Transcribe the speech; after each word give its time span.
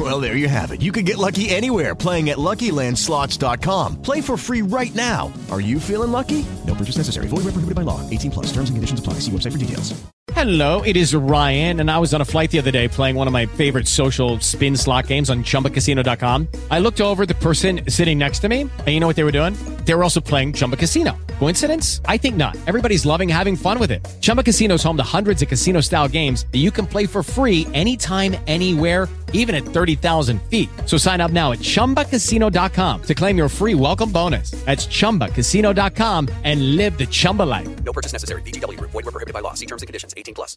Well, 0.00 0.18
there 0.18 0.34
you 0.34 0.48
have 0.48 0.70
it. 0.70 0.80
You 0.80 0.92
can 0.92 1.04
get 1.04 1.18
lucky 1.18 1.50
anywhere 1.50 1.94
playing 1.94 2.30
at 2.30 2.38
LuckyLandSlots.com. 2.38 4.00
Play 4.00 4.22
for 4.22 4.38
free 4.38 4.62
right 4.62 4.94
now. 4.94 5.30
Are 5.50 5.60
you 5.60 5.78
feeling 5.78 6.10
lucky? 6.10 6.46
No 6.66 6.74
purchase 6.74 6.96
necessary. 6.96 7.26
Void 7.26 7.44
where 7.44 7.52
prohibited 7.52 7.74
by 7.74 7.82
law. 7.82 8.08
18 8.08 8.30
plus. 8.30 8.46
Terms 8.46 8.70
and 8.70 8.78
conditions 8.78 9.00
apply. 9.00 9.14
See 9.14 9.30
website 9.30 9.52
for 9.52 9.58
details. 9.58 10.00
Hello, 10.32 10.80
it 10.82 10.96
is 10.96 11.12
Ryan, 11.12 11.80
and 11.80 11.90
I 11.90 11.98
was 11.98 12.14
on 12.14 12.20
a 12.20 12.24
flight 12.24 12.52
the 12.52 12.60
other 12.60 12.70
day 12.70 12.86
playing 12.86 13.16
one 13.16 13.26
of 13.26 13.32
my 13.32 13.46
favorite 13.46 13.88
social 13.88 14.38
spin 14.38 14.76
slot 14.76 15.08
games 15.08 15.28
on 15.28 15.42
ChumbaCasino.com. 15.42 16.46
I 16.70 16.78
looked 16.78 17.00
over 17.00 17.26
the 17.26 17.34
person 17.34 17.80
sitting 17.88 18.16
next 18.16 18.38
to 18.40 18.48
me, 18.48 18.60
and 18.60 18.88
you 18.88 19.00
know 19.00 19.08
what 19.08 19.16
they 19.16 19.24
were 19.24 19.32
doing? 19.32 19.54
They 19.84 19.92
were 19.92 20.04
also 20.04 20.20
playing 20.20 20.52
Chumba 20.52 20.76
Casino. 20.76 21.18
Coincidence? 21.40 22.00
I 22.04 22.16
think 22.16 22.36
not. 22.36 22.56
Everybody's 22.68 23.04
loving 23.04 23.28
having 23.28 23.56
fun 23.56 23.80
with 23.80 23.90
it. 23.90 24.06
Chumba 24.20 24.44
Casino 24.44 24.74
is 24.74 24.82
home 24.84 24.96
to 24.98 25.02
hundreds 25.02 25.42
of 25.42 25.48
casino-style 25.48 26.08
games 26.08 26.46
that 26.52 26.58
you 26.58 26.70
can 26.70 26.86
play 26.86 27.06
for 27.06 27.24
free 27.24 27.66
anytime, 27.74 28.36
anywhere 28.46 29.08
even 29.32 29.54
at 29.56 29.64
30,000 29.64 30.40
feet. 30.42 30.68
So 30.86 30.96
sign 30.96 31.20
up 31.20 31.32
now 31.32 31.50
at 31.50 31.58
ChumbaCasino.com 31.58 33.02
to 33.02 33.14
claim 33.14 33.36
your 33.36 33.48
free 33.48 33.74
welcome 33.74 34.12
bonus. 34.12 34.52
That's 34.64 34.86
ChumbaCasino.com 34.86 36.28
and 36.44 36.76
live 36.76 36.96
the 36.96 37.06
Chumba 37.06 37.42
life. 37.42 37.68
No 37.82 37.92
purchase 37.92 38.12
necessary. 38.12 38.42
VGW. 38.42 38.78
Void 38.80 38.94
were 38.94 39.10
prohibited 39.10 39.34
by 39.34 39.40
law. 39.40 39.54
See 39.54 39.66
terms 39.66 39.82
and 39.82 39.88
conditions. 39.88 40.14
18 40.16 40.34
plus. 40.34 40.56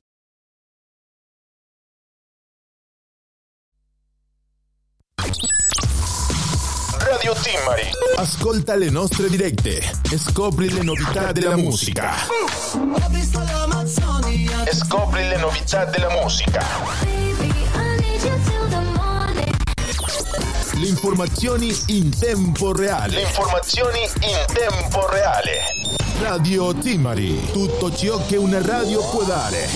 Radio 6.99 7.33
Timmari. 7.33 7.89
Ascolta 8.15 8.75
le 8.75 8.89
nostre 8.89 9.29
dirette 9.29 9.81
e 10.11 10.17
scopri 10.17 10.69
le 10.71 10.83
novità 10.83 11.31
della 11.31 11.55
musica. 11.55 12.13
Scopri 14.71 15.27
le 15.27 15.37
novità 15.37 15.85
della 15.85 16.09
musica. 16.09 17.82
Le 20.75 20.87
informazioni 20.87 21.71
in 21.87 22.09
tempo 22.17 22.73
reale. 22.73 23.15
Le 23.15 23.21
informazioni 23.21 23.99
in 23.99 24.45
tempo 24.53 25.07
reale. 25.07 25.59
Radio 26.19 26.73
Timari. 26.73 27.39
Tutto 27.51 27.93
ciò 27.93 28.25
che 28.25 28.37
una 28.37 28.59
radio 28.59 29.07
può 29.09 29.23
dare. 29.23 29.67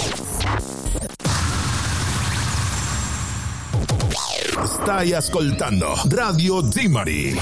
Stai 4.64 5.14
ascoltando 5.14 6.00
Radio 6.10 6.68
Timari. 6.68 7.40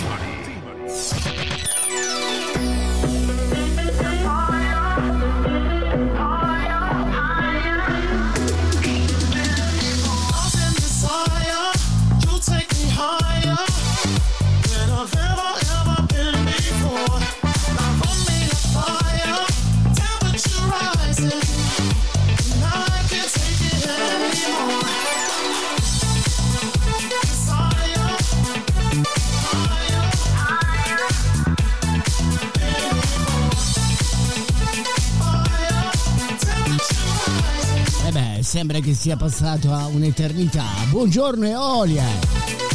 Sembra 38.56 38.80
che 38.80 38.94
sia 38.94 39.18
passato 39.18 39.74
a 39.74 39.88
un'eternità. 39.88 40.64
Buongiorno 40.90 41.46
Eolia, 41.46 42.06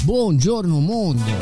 buongiorno 0.03 0.79
mondo. 0.79 1.39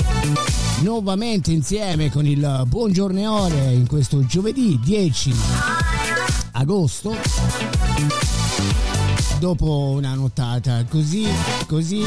Nuovamente 0.82 1.50
insieme 1.50 2.08
con 2.08 2.24
il 2.24 2.62
Buongiorno 2.68 3.18
Eolia 3.18 3.70
in 3.70 3.88
questo 3.88 4.24
giovedì 4.26 4.78
10 4.80 5.34
agosto. 6.52 7.16
Dopo 9.40 9.88
una 9.96 10.14
nottata 10.14 10.84
così, 10.84 11.26
così. 11.66 12.04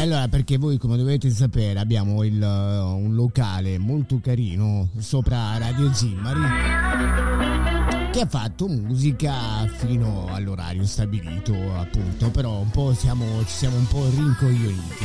Allora, 0.00 0.26
perché 0.26 0.58
voi 0.58 0.78
come 0.78 0.96
dovete 0.96 1.30
sapere 1.30 1.78
abbiamo 1.78 2.24
il, 2.24 2.42
un 2.42 3.14
locale 3.14 3.78
molto 3.78 4.18
carino 4.20 4.88
sopra 4.98 5.58
Radio 5.58 5.94
Zimmari 5.94 7.79
che 8.10 8.20
ha 8.20 8.26
fatto 8.26 8.66
musica 8.66 9.68
fino 9.76 10.28
all'orario 10.32 10.84
stabilito, 10.84 11.54
appunto, 11.76 12.28
però 12.30 12.58
un 12.58 12.70
po' 12.70 12.92
siamo, 12.92 13.24
ci 13.46 13.54
siamo 13.54 13.76
un 13.76 13.86
po' 13.86 14.04
rincoglioniti. 14.10 15.04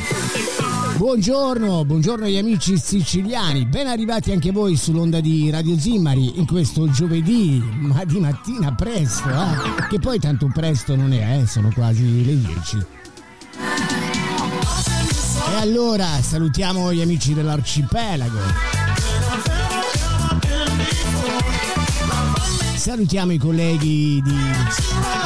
Buongiorno, 0.96 1.84
buongiorno 1.84 2.24
agli 2.24 2.36
amici 2.36 2.76
siciliani, 2.76 3.64
ben 3.66 3.86
arrivati 3.86 4.32
anche 4.32 4.50
voi 4.50 4.76
sull'onda 4.76 5.20
di 5.20 5.48
Radio 5.50 5.78
Zimmari 5.78 6.38
in 6.38 6.46
questo 6.46 6.90
giovedì, 6.90 7.62
ma 7.78 8.04
di 8.04 8.18
mattina 8.18 8.74
presto, 8.74 9.28
eh? 9.28 9.86
che 9.88 10.00
poi 10.00 10.18
tanto 10.18 10.50
presto 10.52 10.96
non 10.96 11.12
è, 11.12 11.38
eh? 11.38 11.46
sono 11.46 11.70
quasi 11.72 12.24
le 12.24 12.40
10. 12.40 12.86
E 15.48 15.60
allora 15.60 16.06
salutiamo 16.20 16.92
gli 16.92 17.02
amici 17.02 17.34
dell'arcipelago. 17.34 18.84
Salutiamo 22.86 23.32
i 23.32 23.36
colleghi 23.36 24.22
di, 24.22 24.36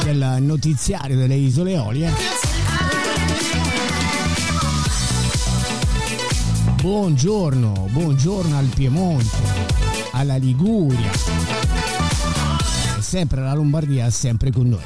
del 0.03 0.37
notiziario 0.39 1.15
delle 1.15 1.35
Isole 1.35 1.77
Olie. 1.77 2.11
Buongiorno, 6.81 7.87
buongiorno 7.91 8.57
al 8.57 8.65
Piemonte, 8.65 9.37
alla 10.13 10.37
Liguria. 10.37 11.11
Sempre 12.97 13.41
la 13.41 13.53
Lombardia, 13.53 14.09
sempre 14.09 14.51
con 14.51 14.67
noi. 14.67 14.81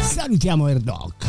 Salutiamo 0.00 0.68
Erdoc. 0.68 1.26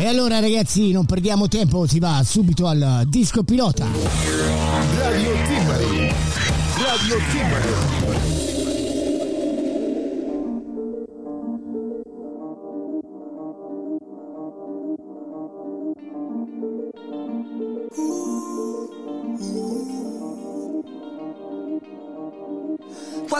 E 0.00 0.06
allora 0.06 0.38
ragazzi, 0.38 0.92
non 0.92 1.06
perdiamo 1.06 1.48
tempo, 1.48 1.84
si 1.88 1.98
va 1.98 2.22
subito 2.24 2.68
al 2.68 3.02
disco 3.08 3.42
pilota. 3.42 3.84
Radio 4.96 5.32
Timari. 5.48 6.14
Radio 6.76 7.16
Timari. 7.32 8.07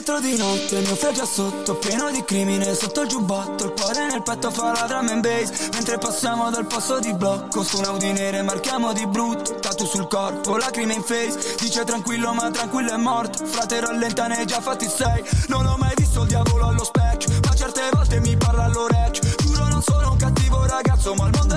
Quattro 0.09 0.27
di 0.27 0.39
notte, 0.39 0.81
mio 0.81 0.97
fregio 0.97 1.27
sotto, 1.27 1.75
pieno 1.75 2.11
di 2.11 2.25
crimine 2.25 2.75
sotto 2.75 3.03
il 3.03 3.09
giubbotto, 3.09 3.67
il 3.67 3.75
cuore 3.79 4.07
nel 4.07 4.23
petto 4.23 4.51
fa 4.51 4.73
la 4.73 4.87
drum 4.87 5.07
and 5.09 5.21
bass, 5.21 5.69
mentre 5.75 5.99
passiamo 5.99 6.49
dal 6.49 6.67
posto 6.67 6.99
di 6.99 7.13
blocco, 7.13 7.63
su 7.63 7.77
un 7.77 7.85
Audi 7.85 8.13
nere 8.13 8.41
marchiamo 8.41 8.95
di 8.95 9.07
brutto, 9.07 9.57
tatu 9.57 9.85
sul 9.85 10.09
corpo, 10.09 10.57
lacrime 10.57 10.95
in 10.95 11.03
face, 11.03 11.57
dice 11.59 11.85
tranquillo 11.85 12.33
ma 12.33 12.51
tranquillo 12.51 12.95
è 12.95 12.97
morto, 12.97 13.45
frate 13.45 13.81
rallenta 13.81 14.29
ne 14.29 14.47
già 14.47 14.63
fatti 14.63 14.89
sei, 14.89 15.23
non 15.49 15.67
ho 15.67 15.77
mai 15.77 15.93
visto 15.95 16.23
il 16.23 16.29
diavolo 16.29 16.69
allo 16.69 16.85
specchio, 16.85 17.29
ma 17.45 17.55
certe 17.55 17.91
volte 17.93 18.19
mi 18.21 18.35
parla 18.35 18.65
all'orecchio, 18.65 19.23
giuro 19.45 19.69
non 19.69 19.83
sono 19.83 20.13
un 20.13 20.17
cattivo 20.17 20.65
ragazzo, 20.65 21.13
ma 21.17 21.27
il 21.27 21.33
mondo 21.37 21.48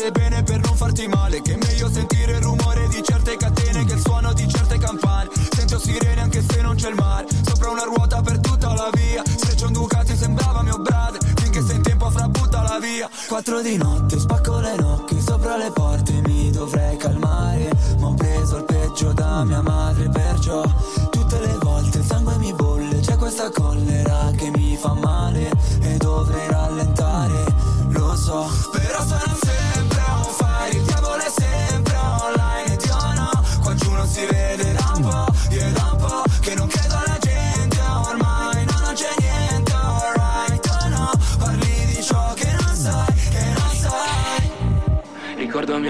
parlare 0.00 0.10
bene 0.12 0.42
per 0.42 0.60
non 0.60 0.74
farti 0.74 1.06
male, 1.06 1.42
che 1.42 1.52
è 1.52 1.56
meglio 1.56 1.90
sentire 1.90 2.32
il 2.32 2.42
rumore 2.42 2.88
di 2.88 3.02
certe 3.02 3.36
catene 3.36 3.84
che 3.84 3.94
il 3.94 4.00
suono 4.00 4.32
di 4.32 4.48
certe 4.48 4.78
campane, 4.78 5.28
sento 5.52 5.78
sirene 5.78 6.20
anche 6.22 6.42
se 6.42 6.62
non 6.62 6.74
c'è 6.74 6.88
il 6.88 6.94
mare, 6.94 7.26
sopra 7.46 7.70
una 7.70 7.84
ruota 7.84 8.20
per 8.22 8.38
tutta 8.40 8.72
la 8.72 8.90
via, 8.92 9.22
se 9.24 9.54
c'è 9.54 9.66
un 9.66 9.72
Ducati 9.72 10.16
sembrava 10.16 10.62
mio 10.62 10.78
brother, 10.78 11.20
finché 11.36 11.62
sei 11.62 11.76
in 11.76 11.82
tempo 11.82 12.10
fra 12.10 12.28
butta 12.28 12.62
la 12.62 12.78
via, 12.80 13.08
quattro 13.28 13.60
di 13.60 13.76
notte, 13.76 14.18
spacco 14.18 14.58
le 14.60 14.76
nocche, 14.76 15.20
sopra 15.20 15.56
le 15.56 15.70
porte 15.70 16.12
mi 16.26 16.50
dovrei 16.50 16.96
calmare, 16.96 17.70
ma 17.98 18.06
ho 18.06 18.14
preso 18.14 18.56
il 18.56 18.64
peggio 18.64 19.12
da 19.12 19.44
mia 19.44 19.60
madre, 19.60 19.89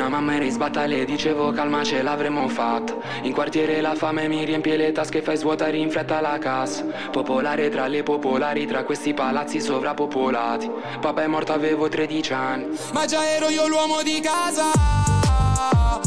mamma 0.09 0.35
era 0.35 0.45
in 0.45 0.51
sbattaglia 0.51 0.97
e 0.97 1.05
dicevo 1.05 1.51
calma 1.53 1.83
ce 1.85 2.03
l'avremmo 2.03 2.49
fatta 2.49 2.95
In 3.23 3.33
quartiere 3.33 3.81
la 3.81 3.95
fame 3.95 4.29
mi 4.29 4.45
riempie 4.45 4.77
le 4.77 4.93
tasche 4.93 5.23
Fai 5.23 5.37
svuotare 5.37 5.77
in 5.77 5.91
fretta 5.91 6.21
la 6.21 6.39
cassa 6.39 6.85
Popolare 7.11 7.69
tra 7.69 7.87
le 7.87 8.03
popolari 8.03 8.67
Tra 8.67 8.85
questi 8.85 9.15
palazzi 9.15 9.61
sovrappopolati. 9.61 10.71
Papà 11.01 11.23
è 11.23 11.27
morto 11.27 11.53
avevo 11.53 11.89
13 11.89 12.33
anni. 12.33 12.79
Ma 12.93 13.05
già 13.07 13.27
ero 13.29 13.49
io 13.49 13.67
l'uomo 13.69 14.03
di 14.03 14.21
casa. 14.21 14.71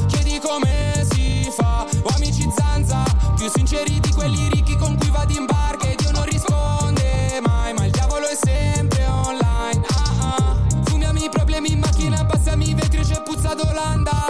Chiedi 0.08 0.40
come 0.40 1.06
si 1.12 1.50
fa. 1.52 1.86
Ho 2.04 2.10
amici 2.16 2.50
zanza 2.56 3.04
Più 3.36 3.50
sinceri 3.50 4.00
di 4.00 4.12
quelli 4.12 4.50
ricchi 4.50 4.76
con 4.78 4.98
cui 4.98 5.10
vado 5.10 5.34
in 5.34 5.46
barca 5.46 5.63
d'Olanda 13.74 14.26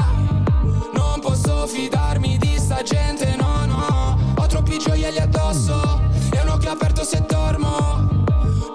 Non 0.94 1.20
posso 1.20 1.68
fidarmi 1.68 2.38
di 2.38 2.58
sta 2.58 2.82
gente 2.82 3.36
no 3.36 3.66
no. 3.66 4.18
Ho 4.38 4.48
troppi 4.48 4.78
gioielli 4.78 5.20
addosso 5.20 6.02
E 6.32 6.40
un 6.42 6.50
occhio 6.50 6.72
aperto 6.72 7.04
se 7.04 7.24
dormo. 7.28 8.08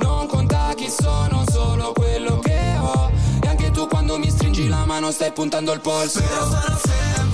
Non 0.00 0.26
conta 0.26 0.72
chi 0.76 0.90
sono 0.90 1.44
solo 1.50 1.92
quello 1.92 2.38
che 2.38 2.76
ho. 2.80 3.10
E 3.42 3.48
anche 3.48 3.70
tu 3.70 3.86
quando 3.88 4.18
mi 4.18 4.30
stringi 4.30 4.68
la 4.68 4.84
mano 4.84 5.10
stai 5.10 5.32
puntando 5.32 5.72
il 5.72 5.80
polso. 5.80 6.20
Però 6.20 6.44
sono 6.44 6.78
sempre 6.84 7.27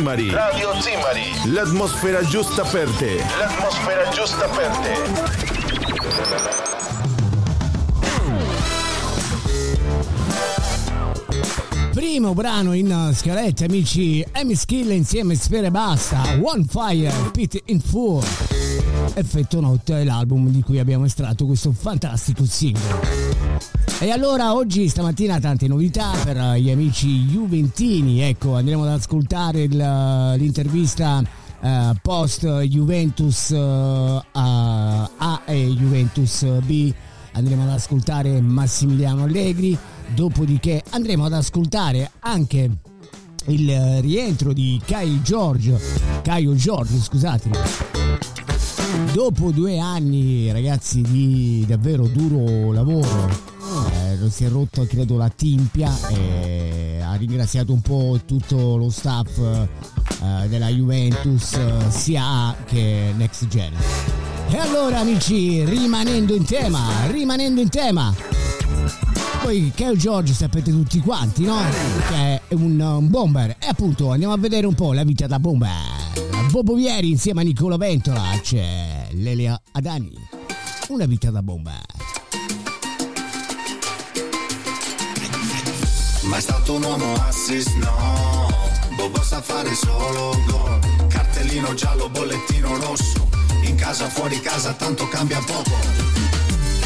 Zimari. 0.00 0.30
Radio 0.30 0.80
Zimari. 0.80 1.52
L'atmosfera 1.52 2.22
giusta 2.22 2.62
per 2.62 2.88
te. 2.92 3.16
L'atmosfera 3.38 4.08
giusta 4.08 4.48
per 4.48 4.70
te. 4.78 4.94
Primo 11.92 12.32
brano 12.32 12.72
in 12.72 13.10
scaletta, 13.12 13.66
amici. 13.66 14.24
Amy 14.32 14.54
Skill 14.54 14.90
insieme 14.92 15.34
a 15.34 15.36
Sfere 15.36 15.70
Basta. 15.70 16.22
One 16.40 16.64
Fire, 16.66 17.12
Pit 17.30 17.60
in 17.66 17.80
Four. 17.80 18.24
Effetto 19.12 19.60
Notte 19.60 20.00
è 20.00 20.04
l'album 20.04 20.48
di 20.48 20.62
cui 20.62 20.78
abbiamo 20.78 21.04
estratto 21.04 21.44
questo 21.44 21.72
fantastico 21.72 22.46
singolo. 22.46 23.79
E 24.02 24.10
allora 24.10 24.54
oggi 24.54 24.88
stamattina 24.88 25.38
tante 25.40 25.68
novità 25.68 26.12
per 26.24 26.54
gli 26.58 26.70
amici 26.70 27.24
juventini. 27.26 28.20
Ecco, 28.22 28.56
andremo 28.56 28.84
ad 28.84 28.88
ascoltare 28.92 29.64
il- 29.64 29.76
l'intervista 30.38 31.22
eh, 31.60 31.92
post 32.00 32.46
Juventus 32.62 33.50
eh, 33.50 34.22
A 34.32 35.42
e 35.44 35.66
Juventus 35.74 36.46
B. 36.62 36.90
Andremo 37.32 37.64
ad 37.64 37.68
ascoltare 37.68 38.40
Massimiliano 38.40 39.24
Allegri. 39.24 39.76
Dopodiché 40.14 40.82
andremo 40.90 41.26
ad 41.26 41.34
ascoltare 41.34 42.10
anche 42.20 42.70
il 43.46 43.70
eh, 43.70 44.00
rientro 44.00 44.52
di 44.52 44.80
Caio 44.84 45.20
Giorgio. 45.22 45.78
Caio 46.22 46.54
Giorgio, 46.54 46.96
scusatemi. 46.98 47.56
Dopo 49.12 49.50
due 49.50 49.78
anni, 49.78 50.50
ragazzi, 50.52 51.00
di 51.00 51.64
davvero 51.66 52.06
duro 52.06 52.72
lavoro, 52.72 53.28
eh, 53.92 54.30
si 54.30 54.44
è 54.44 54.48
rotto 54.48 54.84
credo 54.86 55.16
la 55.16 55.28
timpia 55.28 55.92
e 56.08 57.00
ha 57.02 57.14
ringraziato 57.14 57.72
un 57.72 57.80
po' 57.80 58.20
tutto 58.24 58.76
lo 58.76 58.90
staff 58.90 59.38
eh, 59.38 60.48
della 60.48 60.68
Juventus, 60.68 61.54
eh, 61.54 61.90
sia 61.90 62.24
A 62.24 62.56
che 62.64 63.12
Next 63.16 63.46
Gen. 63.48 63.72
E 64.50 64.56
allora 64.56 64.98
amici, 64.98 65.64
rimanendo 65.64 66.34
in 66.34 66.44
tema, 66.44 67.06
rimanendo 67.06 67.60
in 67.60 67.68
tema, 67.68 68.12
poi 69.42 69.72
Kyle 69.74 69.96
George 69.96 70.32
sapete 70.32 70.70
tutti 70.70 71.00
quanti, 71.00 71.44
no? 71.44 71.58
Che 72.08 72.14
è 72.14 72.40
un, 72.54 72.78
un 72.80 73.08
bomber. 73.08 73.56
E 73.58 73.66
appunto 73.66 74.10
andiamo 74.10 74.32
a 74.32 74.38
vedere 74.38 74.66
un 74.66 74.74
po' 74.74 74.92
la 74.92 75.04
vita 75.04 75.26
da 75.26 75.38
bomber. 75.38 75.70
Bobo 76.50 76.74
Vieri 76.74 77.10
insieme 77.10 77.40
a 77.40 77.44
Nicola 77.44 77.76
Ventola 77.76 78.22
c'è 78.42 79.08
Lelia 79.12 79.60
Adani. 79.72 80.12
Una 80.88 81.06
vita 81.06 81.30
da 81.30 81.42
bomber. 81.42 81.80
Mai 86.22 86.40
stato 86.40 86.74
un 86.74 86.84
uomo 86.84 87.14
assist, 87.26 87.74
no 87.76 88.48
Bobo 88.94 89.20
sa 89.22 89.40
fare 89.40 89.74
solo 89.74 90.36
gol 90.46 90.78
Cartellino 91.08 91.74
giallo, 91.74 92.08
bollettino 92.08 92.76
rosso 92.76 93.26
In 93.64 93.74
casa, 93.74 94.06
fuori 94.08 94.38
casa, 94.40 94.72
tanto 94.74 95.08
cambia 95.08 95.38
poco 95.38 95.74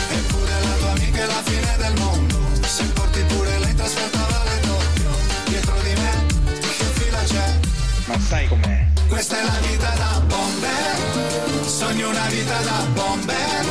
Eppure 0.08 0.50
la 0.62 0.74
tua 0.78 0.90
amica 0.92 1.22
è 1.24 1.26
la 1.26 1.42
fine 1.42 1.76
del 1.76 2.00
mondo 2.00 2.33
Se 2.74 2.82
porti 2.86 3.22
pure 3.28 3.58
lei 3.60 3.72
trasferta 3.76 4.18
vale 4.18 4.60
doppio 4.62 5.10
Dietro 5.44 5.74
di 5.82 5.92
me, 5.94 6.26
che 6.58 6.84
fila 6.98 7.22
c'è? 7.22 7.58
Ma 8.06 8.18
sai 8.18 8.48
com'è? 8.48 8.86
Questa 9.06 9.38
è 9.38 9.44
la 9.44 9.58
vita 9.60 9.90
da 9.90 10.20
bomber 10.26 11.66
Sogno 11.66 12.08
una 12.08 12.26
vita 12.26 12.58
da 12.62 12.84
bomber 12.92 13.64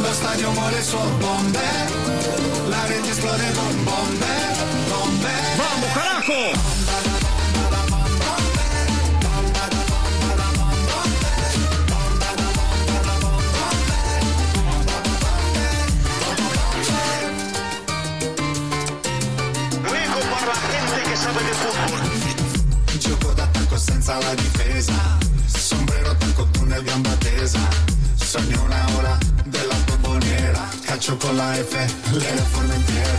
Lo 0.00 0.12
stadio 0.14 0.50
vuole 0.50 0.78
il 0.78 0.82
suo 0.82 1.04
bomber 1.18 1.92
La 2.68 2.86
rete 2.86 3.10
esplode 3.10 3.52
con 3.52 3.84
bomber 3.84 4.56
Bomber 4.88 5.56
Vamos, 5.58 5.92
caraco! 5.92 7.11
Senza 24.02 24.18
la 24.18 24.34
difesa. 24.34 25.18
Sombrero 25.46 26.16
tacco 26.16 26.44
tunnel 26.50 26.82
gamba 26.82 27.14
tesa. 27.18 27.60
Sogno 28.16 28.62
una 28.64 28.84
ora 28.96 29.16
della 29.44 29.76
bomboniera. 29.86 30.68
Calcio 30.84 31.16
con 31.16 31.36
la 31.36 31.54
F, 31.54 31.74
le 32.10 32.44
forma 32.50 32.74
intera 32.74 33.18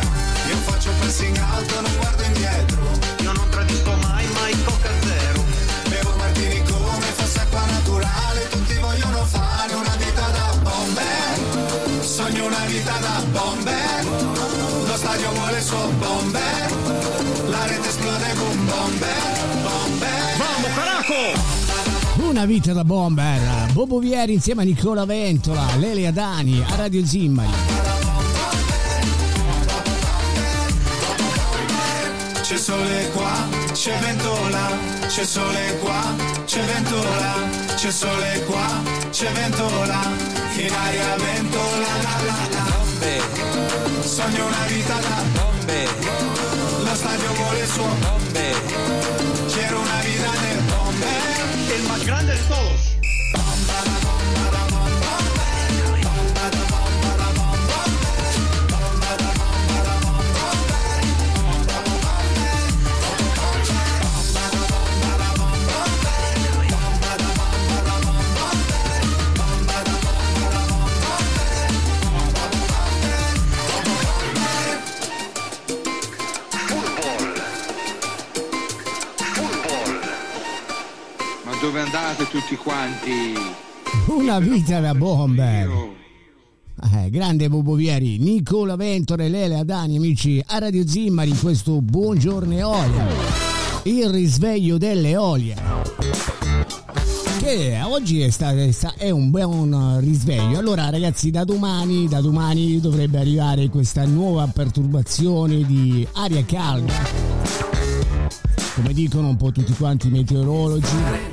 Io 0.49 0.55
faccio 0.65 0.89
pressing 0.99 1.37
alto, 1.37 1.81
non 1.81 1.91
guardo 1.97 2.23
indietro. 2.23 2.81
Io 3.21 3.31
non 3.31 3.49
tradisco 3.49 3.91
mai, 4.01 4.27
mai 4.33 4.63
coca 4.63 4.89
zero. 5.07 5.43
Bevo 5.87 6.15
martini 6.17 6.61
come 6.63 7.07
fosse 7.15 7.39
acqua 7.39 7.65
naturale. 7.65 8.47
Tutti 8.49 8.75
vogliono 8.75 9.25
fare 9.25 9.73
una 9.73 9.95
vita 9.95 10.27
da 10.27 10.57
bomber 10.63 12.03
Sogno 12.03 12.45
una 12.45 12.65
vita 12.65 12.97
da 12.97 13.23
bomber 13.31 14.05
Lo 14.85 14.97
stadio 14.97 15.31
vuole 15.31 15.57
il 15.57 15.63
suo 15.63 15.87
bomber 15.97 16.62
Una 22.43 22.51
vita 22.51 22.73
da 22.73 22.83
bomber. 22.83 23.71
Bobo 23.71 23.99
Vieri 23.99 24.33
insieme 24.33 24.63
a 24.63 24.65
Nicola 24.65 25.05
Ventola, 25.05 25.65
Lelia 25.77 26.11
Dani 26.11 26.61
a 26.67 26.75
Radio 26.75 27.05
Zimmari. 27.05 27.47
C'è 32.41 32.57
sole 32.57 33.09
qua, 33.13 33.47
c'è 33.71 33.97
vento 33.99 34.49
là, 34.49 34.69
c'è 35.07 35.23
sole 35.23 35.79
qua, 35.79 36.01
c'è 36.43 36.61
vento 36.65 37.01
là, 37.01 37.33
c'è 37.75 37.89
sole 37.89 38.43
qua, 38.45 38.81
c'è 39.09 39.31
vento 39.31 39.69
là, 39.85 40.01
in 40.57 40.73
aria 40.73 41.15
vento 41.15 41.57
la 41.57 41.95
la 42.01 42.15
la 42.25 42.47
la. 42.51 42.63
Bombe. 42.75 43.21
Sogno 44.01 44.45
una 44.47 44.65
vita 44.67 44.95
da 44.95 45.23
bombe, 45.31 45.87
lo 46.83 46.93
stadio 46.93 47.33
vuole 47.35 47.59
il 47.61 47.67
suo 47.69 47.87
bombe, 48.01 49.22
más 52.03 52.07
grande 52.07 52.33
de 52.33 52.43
todos. 52.43 52.82
Dove 81.63 81.79
andate 81.79 82.27
tutti 82.27 82.57
quanti? 82.57 83.33
Una 84.07 84.37
vita 84.39 84.81
da 84.81 84.93
bomber. 84.93 85.69
Eh, 86.93 87.09
grande 87.09 87.47
Bobo 87.47 87.75
Vieri, 87.75 88.17
Nicola 88.17 88.75
Ventore, 88.75 89.29
Lele 89.29 89.59
Adani, 89.59 89.95
amici 89.95 90.43
a 90.45 90.57
Radio 90.57 90.85
Zimmari 90.85 91.29
in 91.29 91.39
questo 91.39 91.79
Buongiorno 91.79 92.53
Eolia. 92.53 93.07
Il 93.83 94.09
risveglio 94.09 94.77
delle 94.77 95.15
olie. 95.15 95.55
Che 97.39 97.79
oggi 97.85 98.19
è, 98.19 98.29
sta- 98.29 98.69
sta- 98.73 98.95
è 98.97 99.09
un 99.09 99.29
buon 99.29 100.01
risveglio. 100.01 100.59
Allora, 100.59 100.89
ragazzi, 100.89 101.31
da 101.31 101.45
domani, 101.45 102.09
da 102.09 102.19
domani 102.19 102.81
dovrebbe 102.81 103.19
arrivare 103.19 103.69
questa 103.69 104.03
nuova 104.03 104.47
perturbazione 104.47 105.65
di 105.65 106.05
aria 106.11 106.43
calda 106.43 107.72
come 108.75 108.93
dicono 108.93 109.29
un 109.29 109.37
po' 109.37 109.51
tutti 109.51 109.73
quanti 109.73 110.07
i 110.07 110.09
meteorologi, 110.09 110.87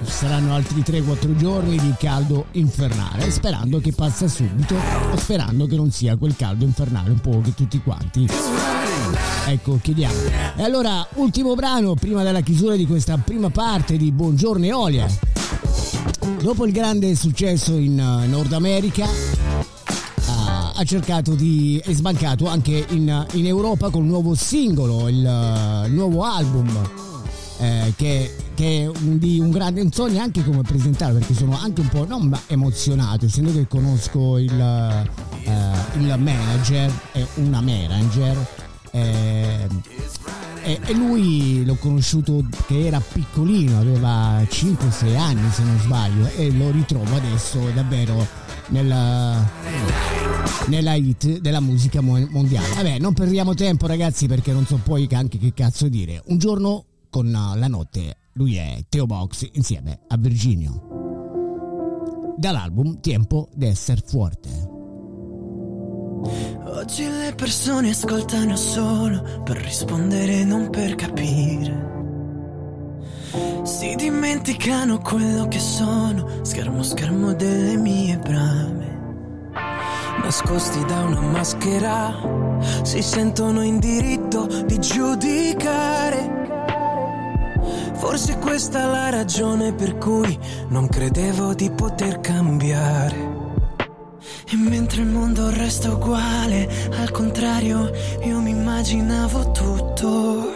ci 0.04 0.10
saranno 0.10 0.54
altri 0.54 0.80
3-4 0.80 1.36
giorni 1.36 1.78
di 1.78 1.94
caldo 1.98 2.46
infernale, 2.52 3.30
sperando 3.30 3.80
che 3.80 3.92
passa 3.92 4.28
subito 4.28 4.74
o 4.74 5.16
sperando 5.16 5.66
che 5.66 5.76
non 5.76 5.90
sia 5.90 6.16
quel 6.16 6.36
caldo 6.36 6.64
infernale 6.64 7.10
un 7.10 7.18
po' 7.18 7.40
che 7.40 7.54
tutti 7.54 7.80
quanti. 7.80 8.28
Ecco, 9.46 9.78
chiediamo. 9.80 10.14
E 10.56 10.62
allora, 10.62 11.06
ultimo 11.14 11.54
brano 11.54 11.94
prima 11.94 12.22
della 12.22 12.40
chiusura 12.40 12.76
di 12.76 12.86
questa 12.86 13.16
prima 13.16 13.48
parte 13.48 13.96
di 13.96 14.12
Buongiorno 14.12 14.64
Eolia. 14.66 15.06
Dopo 16.42 16.66
il 16.66 16.72
grande 16.72 17.14
successo 17.14 17.72
in 17.76 17.98
uh, 17.98 18.28
Nord 18.28 18.52
America, 18.52 19.06
ha 20.80 20.84
cercato 20.84 21.34
di 21.34 21.78
è 21.84 21.92
sbancato 21.92 22.46
anche 22.46 22.86
in, 22.88 23.26
in 23.32 23.46
Europa 23.46 23.90
un 23.92 24.06
nuovo 24.06 24.34
singolo, 24.34 25.08
il 25.08 25.22
uh, 25.22 25.92
nuovo 25.92 26.22
album 26.22 27.09
eh, 27.60 27.92
che, 27.94 28.34
che, 28.54 28.80
è 28.80 28.86
un, 28.86 29.18
di 29.18 29.38
un 29.38 29.50
grande 29.50 29.82
non 29.82 29.92
so 29.92 30.06
neanche 30.06 30.42
come 30.42 30.62
presentarlo 30.62 31.18
perché 31.18 31.34
sono 31.34 31.58
anche 31.58 31.82
un 31.82 31.88
po' 31.88 32.06
non 32.06 32.34
emozionato 32.46 33.26
essendo 33.26 33.52
che 33.52 33.66
conosco 33.68 34.38
il, 34.38 34.58
eh, 35.44 35.98
il 35.98 36.14
manager 36.18 36.90
è 37.12 37.26
una 37.34 37.60
manager 37.60 38.46
eh, 38.92 39.66
e, 40.62 40.80
e, 40.84 40.92
lui 40.94 41.64
l'ho 41.64 41.76
conosciuto 41.76 42.44
che 42.66 42.86
era 42.86 43.00
piccolino 43.00 43.78
aveva 43.78 44.40
5-6 44.40 45.16
anni 45.16 45.50
se 45.50 45.62
non 45.62 45.78
sbaglio 45.80 46.28
e 46.36 46.50
lo 46.50 46.70
ritrovo 46.70 47.14
adesso 47.14 47.58
davvero 47.74 48.26
nella, 48.68 49.48
nella 50.66 50.94
hit 50.94 51.38
della 51.38 51.60
musica 51.60 52.00
mondiale. 52.00 52.74
Vabbè 52.74 52.98
non 52.98 53.14
perdiamo 53.14 53.54
tempo 53.54 53.86
ragazzi 53.86 54.26
perché 54.26 54.52
non 54.52 54.66
so 54.66 54.78
poi 54.82 55.08
anche 55.12 55.38
che 55.38 55.52
cazzo 55.54 55.88
dire. 55.88 56.22
Un 56.26 56.38
giorno 56.38 56.84
con 57.10 57.30
la 57.30 57.68
notte. 57.68 58.16
Lui 58.34 58.56
è 58.56 58.84
Teo 58.88 59.06
Box 59.06 59.48
insieme 59.52 60.00
a 60.08 60.16
Virginio. 60.16 60.98
Dall'album 62.38 63.00
Tempo 63.00 63.48
d'essere 63.52 64.02
forte. 64.06 64.48
Oggi 66.64 67.04
le 67.04 67.34
persone 67.34 67.90
ascoltano 67.90 68.56
solo 68.56 69.42
per 69.42 69.56
rispondere, 69.56 70.44
non 70.44 70.70
per 70.70 70.94
capire. 70.94 71.88
Si 73.64 73.94
dimenticano 73.96 74.98
quello 75.00 75.48
che 75.48 75.58
sono, 75.58 76.42
schermo 76.42 76.82
schermo 76.82 77.34
delle 77.34 77.76
mie 77.76 78.16
brame. 78.18 78.88
Nascosti 80.22 80.84
da 80.84 81.02
una 81.02 81.20
maschera, 81.20 82.14
si 82.82 83.02
sentono 83.02 83.62
in 83.62 83.78
diritto 83.78 84.46
di 84.64 84.78
giudicare 84.78 86.40
Forse 88.00 88.38
questa 88.38 88.80
è 88.80 88.86
la 88.86 89.10
ragione 89.10 89.74
per 89.74 89.98
cui 89.98 90.36
non 90.68 90.88
credevo 90.88 91.52
di 91.52 91.70
poter 91.70 92.20
cambiare. 92.20 93.38
E 94.50 94.56
mentre 94.56 95.02
il 95.02 95.08
mondo 95.08 95.50
resta 95.50 95.92
uguale, 95.92 96.66
al 96.98 97.10
contrario, 97.10 97.92
io 98.22 98.40
mi 98.40 98.50
immaginavo 98.50 99.50
tutto. 99.52 100.48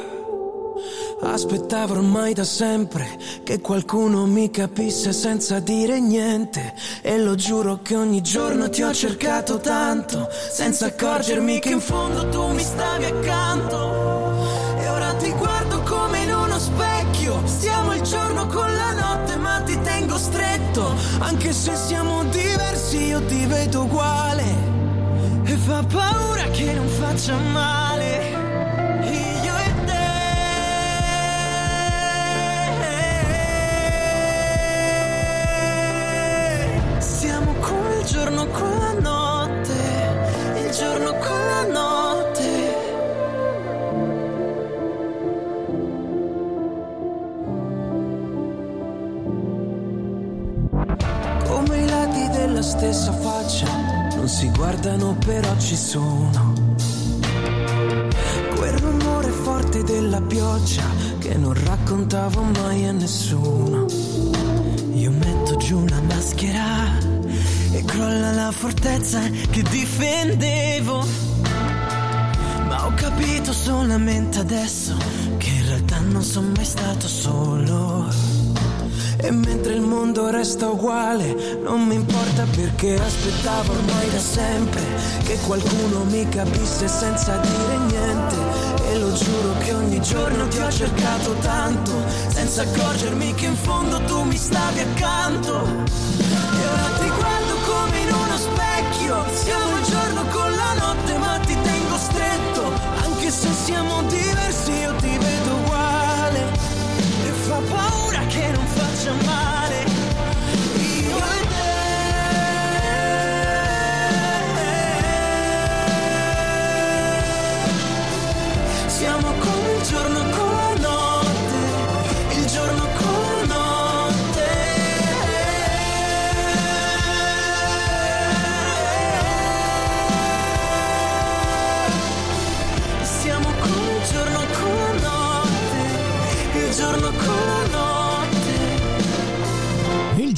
Aspettavo 1.20 1.92
ormai 1.92 2.32
da 2.32 2.44
sempre 2.44 3.06
che 3.44 3.60
qualcuno 3.60 4.24
mi 4.24 4.50
capisse 4.50 5.12
senza 5.12 5.58
dire 5.60 6.00
niente. 6.00 6.72
E 7.02 7.18
lo 7.18 7.34
giuro 7.34 7.80
che 7.82 7.94
ogni 7.94 8.22
giorno 8.22 8.70
ti 8.70 8.82
ho 8.82 8.92
cercato 8.94 9.58
tanto, 9.58 10.30
senza 10.50 10.86
accorgermi 10.86 11.60
che 11.60 11.70
in 11.70 11.80
fondo 11.80 12.26
tu 12.30 12.46
mi 12.52 12.62
stavi 12.62 13.04
accanto. 13.04 14.32
E 14.78 14.88
ora 14.88 15.12
ti 15.16 15.30
guardo 15.32 15.63
con 18.54 18.72
la 18.72 18.92
notte, 18.92 19.36
ma 19.36 19.60
ti 19.62 19.76
tengo 19.82 20.16
stretto. 20.16 20.94
Anche 21.18 21.52
se 21.52 21.74
siamo 21.74 22.22
diversi, 22.24 23.06
io 23.06 23.20
ti 23.26 23.44
vedo 23.46 23.82
uguale. 23.82 24.44
E 25.44 25.56
fa 25.56 25.82
paura 25.82 26.44
che 26.52 26.72
non 26.72 26.88
faccia 26.88 27.36
male. 27.36 28.42
Giorno 38.06 38.46
con 38.48 38.78
la 38.78 38.92
notte. 39.00 39.72
Il 40.62 40.70
giorno 40.70 41.14
con 41.14 41.46
la 41.46 41.62
notte. 41.72 42.03
Della 52.54 52.62
stessa 52.62 53.12
faccia, 53.12 53.66
non 54.14 54.28
si 54.28 54.48
guardano 54.50 55.16
però 55.16 55.56
ci 55.58 55.74
sono. 55.74 56.52
Quel 58.54 58.78
rumore 58.78 59.28
forte 59.30 59.82
della 59.82 60.20
pioggia 60.20 60.84
che 61.18 61.34
non 61.34 61.52
raccontavo 61.52 62.42
mai 62.42 62.86
a 62.86 62.92
nessuno. 62.92 63.86
Io 64.92 65.10
metto 65.10 65.56
giù 65.56 65.84
la 65.88 66.00
maschera 66.02 66.96
e 67.72 67.82
crolla 67.84 68.30
la 68.30 68.52
fortezza 68.52 69.18
che 69.50 69.62
difendevo. 69.62 71.04
Ma 72.68 72.86
ho 72.86 72.94
capito 72.94 73.52
solamente 73.52 74.38
adesso 74.38 74.94
che 75.38 75.48
in 75.48 75.66
realtà 75.66 75.98
non 75.98 76.22
sono 76.22 76.52
mai 76.54 76.64
stato 76.64 77.08
solo. 77.08 78.33
E 79.16 79.30
mentre 79.30 79.74
il 79.74 79.80
mondo 79.80 80.28
resta 80.30 80.68
uguale, 80.68 81.58
non 81.62 81.86
mi 81.86 81.94
importa 81.94 82.44
perché 82.54 82.94
aspettavo 82.94 83.72
ormai 83.72 84.10
da 84.10 84.18
sempre 84.18 84.82
che 85.24 85.38
qualcuno 85.46 86.04
mi 86.04 86.28
capisse 86.28 86.88
senza 86.88 87.36
dire 87.38 87.76
niente. 87.86 88.36
E 88.90 88.98
lo 88.98 89.12
giuro 89.12 89.54
che 89.60 89.72
ogni 89.72 90.00
giorno 90.00 90.46
ti 90.48 90.58
ho 90.58 90.70
cercato 90.70 91.34
tanto, 91.40 91.92
senza 92.28 92.62
accorgermi 92.62 93.34
che 93.34 93.46
in 93.46 93.56
fondo 93.56 94.00
tu 94.04 94.22
mi 94.22 94.36
stavi 94.36 94.80
accanto. 94.80 95.52
E 95.56 96.66
ora 96.66 96.88
ti 96.98 97.08
guardo 97.08 97.54
come 97.64 97.98
in 97.98 98.12
uno 98.12 98.36
specchio, 98.36 99.24
siamo 99.32 99.78
il 99.78 99.84
giorno 99.84 100.22
con 100.30 100.50
la 100.50 100.74
notte, 100.74 101.18
ma 101.18 101.38
ti 101.38 101.56
tengo 101.62 101.96
stretto. 101.96 102.72
Anche 103.04 103.30
se 103.30 103.48
siamo 103.64 104.02
diversi, 104.02 104.72
io 104.72 104.94
ti 104.96 105.16
vedo 105.18 105.33
non 109.04 109.18
faccia 109.18 109.63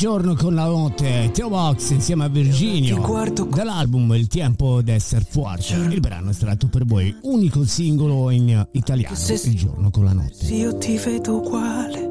giorno 0.06 0.36
con 0.36 0.54
la 0.54 0.66
notte, 0.66 1.32
Teo 1.32 1.48
Box 1.48 1.90
insieme 1.90 2.26
a 2.26 2.28
Virginio 2.28 3.02
dall'album 3.48 4.14
Il 4.14 4.28
tempo 4.28 4.80
d'essere 4.80 5.26
forte. 5.28 5.74
Il 5.74 5.98
brano 5.98 6.28
è 6.28 6.30
estratto 6.30 6.68
per 6.68 6.84
voi, 6.84 7.12
unico 7.22 7.64
singolo 7.64 8.30
in 8.30 8.68
italiano, 8.70 9.16
Il 9.16 9.56
giorno 9.56 9.90
con 9.90 10.04
la 10.04 10.12
notte. 10.12 10.44
Se 10.44 10.54
io 10.54 10.78
ti 10.78 10.96
vedo 10.96 11.38
uguale 11.38 12.08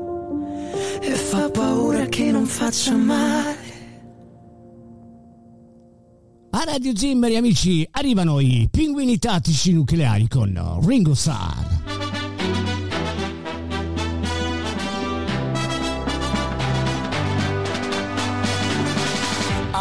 e 1.02 1.12
fa 1.12 1.50
paura 1.50 2.06
che 2.08 2.32
non 2.32 2.46
faccia 2.46 2.94
male. 2.98 3.56
A 6.50 6.64
Radio 6.66 6.94
Zimmeri 6.94 7.38
amici 7.38 7.88
arrivano 7.92 8.42
i 8.42 8.68
pinguini 8.70 9.18
tattici 9.18 9.72
nucleari 9.72 10.28
con 10.28 10.82
Ringo 10.86 11.14
Starr. 11.14 11.95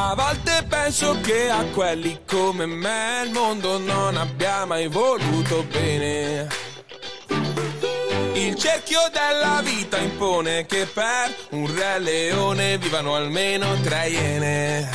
A 0.06 0.14
volte 0.14 0.64
penso 0.68 1.18
che 1.22 1.48
a 1.48 1.64
quelli 1.72 2.20
come 2.26 2.66
me 2.66 3.22
il 3.24 3.32
mondo 3.32 3.78
non 3.78 4.16
abbia 4.16 4.66
mai 4.66 4.86
voluto 4.86 5.64
bene. 5.64 6.46
Il 8.34 8.54
cerchio 8.54 9.00
della 9.10 9.62
vita 9.62 9.96
impone 9.96 10.66
che 10.66 10.86
per 10.86 11.34
un 11.50 11.74
re 11.74 11.98
leone 12.00 12.76
vivano 12.76 13.16
almeno 13.16 13.80
tre 13.80 14.08
iene. 14.10 14.90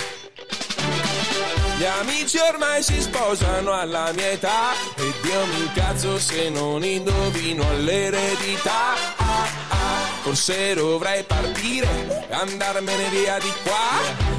Gli 1.78 1.86
amici 1.86 2.38
ormai 2.38 2.84
si 2.84 3.02
sposano 3.02 3.74
alla 3.74 4.12
mia 4.14 4.30
età 4.30 4.74
e 4.96 5.12
Dio 5.22 5.46
mi 5.48 5.62
incazzo 5.66 6.20
se 6.20 6.50
non 6.50 6.84
indovino 6.84 7.68
all'eredità. 7.68 8.94
Ah, 9.18 9.48
ah, 9.70 10.22
forse 10.22 10.76
dovrei 10.76 11.24
partire 11.24 12.28
e 12.30 12.34
andarmene 12.34 13.10
via 13.10 13.40
di 13.40 13.52
qua 13.64 14.39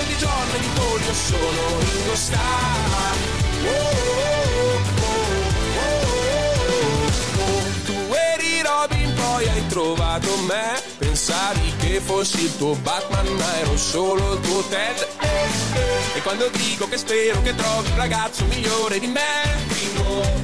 In 0.00 0.06
mondo 0.06 0.12
di 0.12 0.16
giorni 0.16 0.58
di 0.60 0.68
polio 0.74 1.12
sono 1.12 1.78
Ringo 1.78 2.14
Starr. 2.14 3.16
Oh, 3.64 3.68
oh, 4.56 5.88
oh. 7.36 7.62
Tu 7.84 8.14
eri 8.14 8.62
Robin, 8.62 9.12
poi 9.14 9.48
hai 9.48 9.66
trovato 9.66 10.36
me. 10.46 10.80
Pensavi 10.98 11.74
che 11.78 12.00
fossi 12.00 12.44
il 12.44 12.56
tuo 12.56 12.74
Batman, 12.76 13.26
ma 13.26 13.58
ero 13.58 13.76
solo 13.76 14.34
il 14.34 14.40
tuo 14.40 14.62
Ted. 14.68 15.06
E 16.14 16.22
quando 16.22 16.48
dico 16.48 16.88
che 16.88 16.96
spero 16.96 17.42
che 17.42 17.54
trovi 17.54 17.90
un 17.90 17.96
ragazzo 17.96 18.44
migliore 18.46 18.98
di 18.98 19.06
me, 19.06 19.68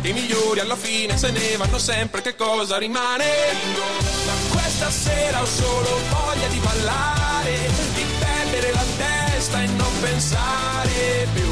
che 0.02 0.08
i 0.08 0.12
migliori 0.12 0.60
alla 0.60 0.76
fine 0.76 1.16
se 1.16 1.30
ne 1.30 1.56
vanno 1.56 1.78
sempre, 1.78 2.20
che 2.20 2.36
cosa 2.36 2.76
rimane? 2.76 3.24
Ma 4.26 4.32
questa 4.50 4.90
sera 4.90 5.40
ho 5.40 5.46
solo 5.46 5.98
voglia 6.10 6.46
di 6.48 6.58
ballare, 6.58 7.70
testa 9.46 9.62
e 9.62 9.66
non 9.66 9.92
pensare 10.00 11.28
più 11.32 11.48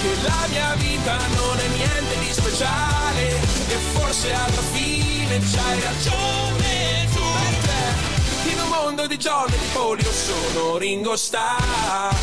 che 0.00 0.22
la 0.22 0.46
mia 0.50 0.74
vita 0.76 1.16
non 1.16 1.58
è 1.58 1.68
niente 1.76 2.18
di 2.20 2.32
speciale 2.32 3.28
e 3.68 3.76
forse 3.92 4.32
alla 4.32 4.62
fine 4.72 5.40
c'hai 5.40 5.80
ragione 5.80 7.06
tu 7.12 7.20
perché 7.42 8.52
in 8.52 8.60
un 8.60 8.68
mondo 8.68 9.06
di 9.06 9.18
giorni 9.18 9.56
di 9.56 9.66
polio 9.72 10.10
sono 10.10 10.78
Ringo 10.78 11.16
Starr 11.16 12.14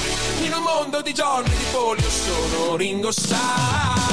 in 0.43 0.53
un 0.53 0.63
mondo 0.63 1.01
di 1.01 1.13
giorni 1.13 1.49
di 1.49 1.65
polio 1.71 2.09
sono 2.09 2.75
Ringo 2.77 3.11
Starr 3.11 4.05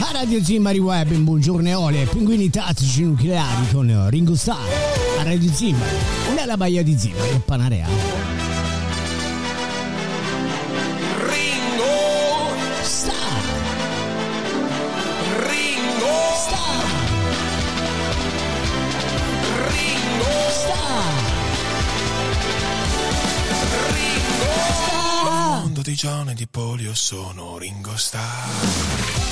A 0.00 0.12
Radio 0.12 0.42
Zimmari 0.42 0.78
Web 0.78 1.12
in 1.12 1.24
buongiorno 1.24 1.68
Eole, 1.68 2.04
pinguini 2.04 2.50
tattici 2.50 3.04
nucleari 3.04 3.70
con 3.72 4.08
Ringo 4.10 4.36
Starr. 4.36 4.68
A 5.18 5.22
Radio 5.22 5.52
Zimmari, 5.52 5.96
nella 6.34 6.56
baia 6.56 6.82
di 6.82 6.96
Zimmari, 6.96 7.34
a 7.34 7.40
Panarea. 7.44 8.27
Mondo 26.04 26.32
di 26.32 26.46
polio 26.46 26.94
sono 26.94 27.58
Ringo 27.58 27.96
Starr 27.96 28.46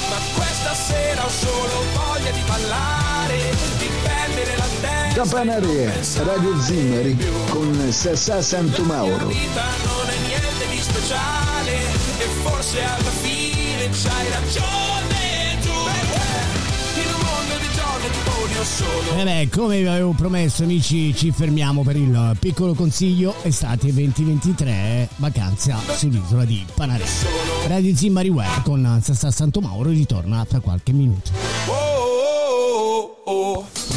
Ma 0.09 0.17
questa 0.35 0.75
sera 0.75 1.25
ho 1.25 1.29
solo 1.29 1.85
voglia 1.95 2.31
di 2.33 2.41
ballare 2.45 3.39
Di 3.79 3.89
perdere 4.03 4.57
la 4.57 4.67
testa 4.81 5.23
Campanaria, 5.23 5.93
Radio 6.25 6.61
Zimmari 6.61 7.17
con 7.51 7.93
Sassà 7.93 8.43
Santomauro. 8.43 9.27
vita 9.27 9.65
non 9.85 10.09
è 10.09 10.19
niente 10.27 10.69
di 10.69 10.83
speciale 10.83 11.83
E 12.19 12.27
forse 12.43 12.83
alla 12.83 13.11
fine 13.11 13.89
c'hai 13.91 14.29
ragione 14.31 15.16
E 19.17 19.23
beh, 19.23 19.49
come 19.51 19.81
vi 19.81 19.87
avevo 19.87 20.13
promesso 20.13 20.63
amici, 20.63 21.15
ci 21.15 21.31
fermiamo 21.31 21.83
per 21.83 21.97
il 21.97 22.37
piccolo 22.39 22.73
consiglio 22.73 23.35
estate 23.43 23.93
2023, 23.93 25.11
vacanza 25.17 25.79
sull'isola 25.95 26.45
di 26.47 26.65
Panarea. 26.75 27.05
Radio 27.67 27.95
Zimmari 27.95 28.31
Web 28.31 28.63
con 28.63 28.99
Sassà 29.03 29.31
Santo 29.31 29.61
Mauro 29.61 29.91
ritorna 29.91 30.45
tra 30.47 30.61
qualche 30.61 30.93
minuto. 30.93 31.86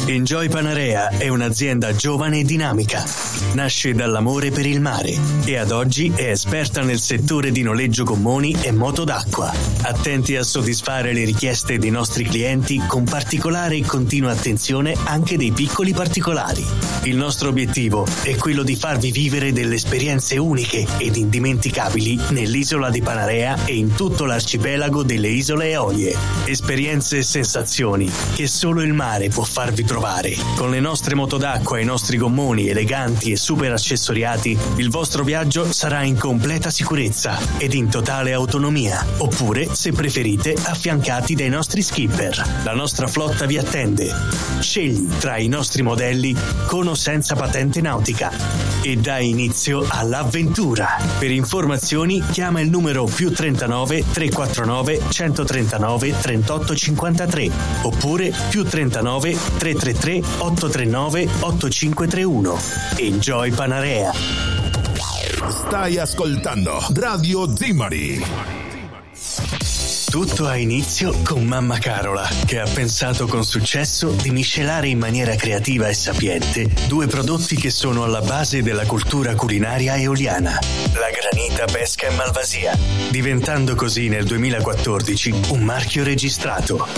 Enjoy 0.06 0.48
Panarea 0.48 1.10
è 1.10 1.28
un'azienda 1.28 1.94
giovane 1.94 2.40
e 2.40 2.42
dinamica. 2.42 3.04
Nasce 3.52 3.94
dall'amore 3.94 4.50
per 4.50 4.66
il 4.66 4.80
mare 4.80 5.16
e 5.44 5.56
ad 5.56 5.70
oggi 5.70 6.10
è 6.12 6.30
esperta 6.30 6.82
nel 6.82 6.98
settore 6.98 7.52
di 7.52 7.62
noleggio 7.62 8.02
gommoni 8.02 8.56
e 8.60 8.72
moto 8.72 9.04
d'acqua. 9.04 9.52
Attenti 9.82 10.34
a 10.34 10.42
soddisfare 10.42 11.12
le 11.12 11.24
richieste 11.24 11.78
dei 11.78 11.90
nostri 11.90 12.24
clienti 12.24 12.82
con 12.88 13.04
particolare 13.04 13.76
e 13.76 13.84
continua 13.84 14.32
attenzione 14.32 14.96
anche 15.04 15.36
dei 15.36 15.52
piccoli 15.52 15.92
particolari. 15.92 16.66
Il 17.04 17.16
nostro 17.16 17.50
obiettivo 17.50 18.04
è 18.22 18.34
quello 18.34 18.64
di 18.64 18.74
farvi 18.74 19.12
vivere 19.12 19.52
delle 19.52 19.76
esperienze 19.76 20.38
uniche 20.38 20.84
ed 20.98 21.14
indimenticabili 21.14 22.18
nell'isola 22.30 22.90
di 22.90 23.00
Panarea 23.00 23.64
e 23.64 23.76
in 23.76 23.94
tutto 23.94 24.24
l'arcipelago 24.24 25.04
delle 25.04 25.28
isole 25.28 25.70
Eolie. 25.70 26.16
Esperienze 26.46 27.18
e 27.18 27.22
sensazioni 27.22 28.10
che 28.34 28.48
solo 28.48 28.82
il 28.82 28.92
mare 28.92 29.19
può 29.28 29.44
farvi 29.44 29.84
provare. 29.84 30.34
Con 30.56 30.70
le 30.70 30.80
nostre 30.80 31.14
moto 31.14 31.36
d'acqua 31.36 31.78
e 31.78 31.82
i 31.82 31.84
nostri 31.84 32.16
gommoni 32.16 32.68
eleganti 32.68 33.32
e 33.32 33.36
super 33.36 33.72
accessoriati, 33.72 34.56
il 34.76 34.90
vostro 34.90 35.24
viaggio 35.24 35.70
sarà 35.72 36.02
in 36.02 36.16
completa 36.16 36.70
sicurezza 36.70 37.38
ed 37.58 37.74
in 37.74 37.88
totale 37.88 38.32
autonomia. 38.32 39.04
Oppure, 39.18 39.74
se 39.74 39.92
preferite, 39.92 40.54
affiancati 40.54 41.34
dai 41.34 41.48
nostri 41.48 41.82
skipper. 41.82 42.62
La 42.64 42.72
nostra 42.72 43.06
flotta 43.06 43.46
vi 43.46 43.58
attende. 43.58 44.12
Scegli 44.60 45.08
tra 45.18 45.36
i 45.36 45.48
nostri 45.48 45.82
modelli 45.82 46.34
con 46.66 46.88
o 46.88 46.94
senza 46.94 47.34
patente 47.34 47.80
nautica 47.80 48.32
e 48.82 48.96
dai 48.96 49.28
inizio 49.28 49.84
all'avventura. 49.88 50.96
Per 51.18 51.30
informazioni 51.30 52.22
chiama 52.30 52.60
il 52.60 52.70
numero 52.70 53.04
più 53.04 53.32
39 53.32 54.04
349 54.12 55.00
139 55.08 56.14
38 56.20 56.74
53 56.74 57.50
oppure 57.82 58.32
più 58.48 58.64
39 58.64 59.09
333 59.18 60.22
839 60.38 61.28
8531. 61.40 62.58
Enjoy 62.98 63.50
Panarea! 63.52 64.12
Stai 65.48 65.98
ascoltando 65.98 66.84
Radio 66.94 67.54
Zimmari. 67.56 68.69
Tutto 70.10 70.48
ha 70.48 70.56
inizio 70.56 71.14
con 71.22 71.44
mamma 71.44 71.78
Carola, 71.78 72.28
che 72.44 72.58
ha 72.58 72.68
pensato 72.68 73.28
con 73.28 73.44
successo 73.44 74.08
di 74.10 74.30
miscelare 74.30 74.88
in 74.88 74.98
maniera 74.98 75.36
creativa 75.36 75.86
e 75.86 75.94
sapiente 75.94 76.68
due 76.88 77.06
prodotti 77.06 77.54
che 77.54 77.70
sono 77.70 78.02
alla 78.02 78.20
base 78.20 78.60
della 78.60 78.86
cultura 78.86 79.36
culinaria 79.36 79.96
eoliana, 79.96 80.58
la 80.94 81.10
granita 81.10 81.66
pesca 81.66 82.08
e 82.08 82.10
malvasia, 82.10 82.76
diventando 83.10 83.76
così 83.76 84.08
nel 84.08 84.24
2014 84.24 85.42
un 85.50 85.60
marchio 85.60 86.02
registrato. 86.02 86.88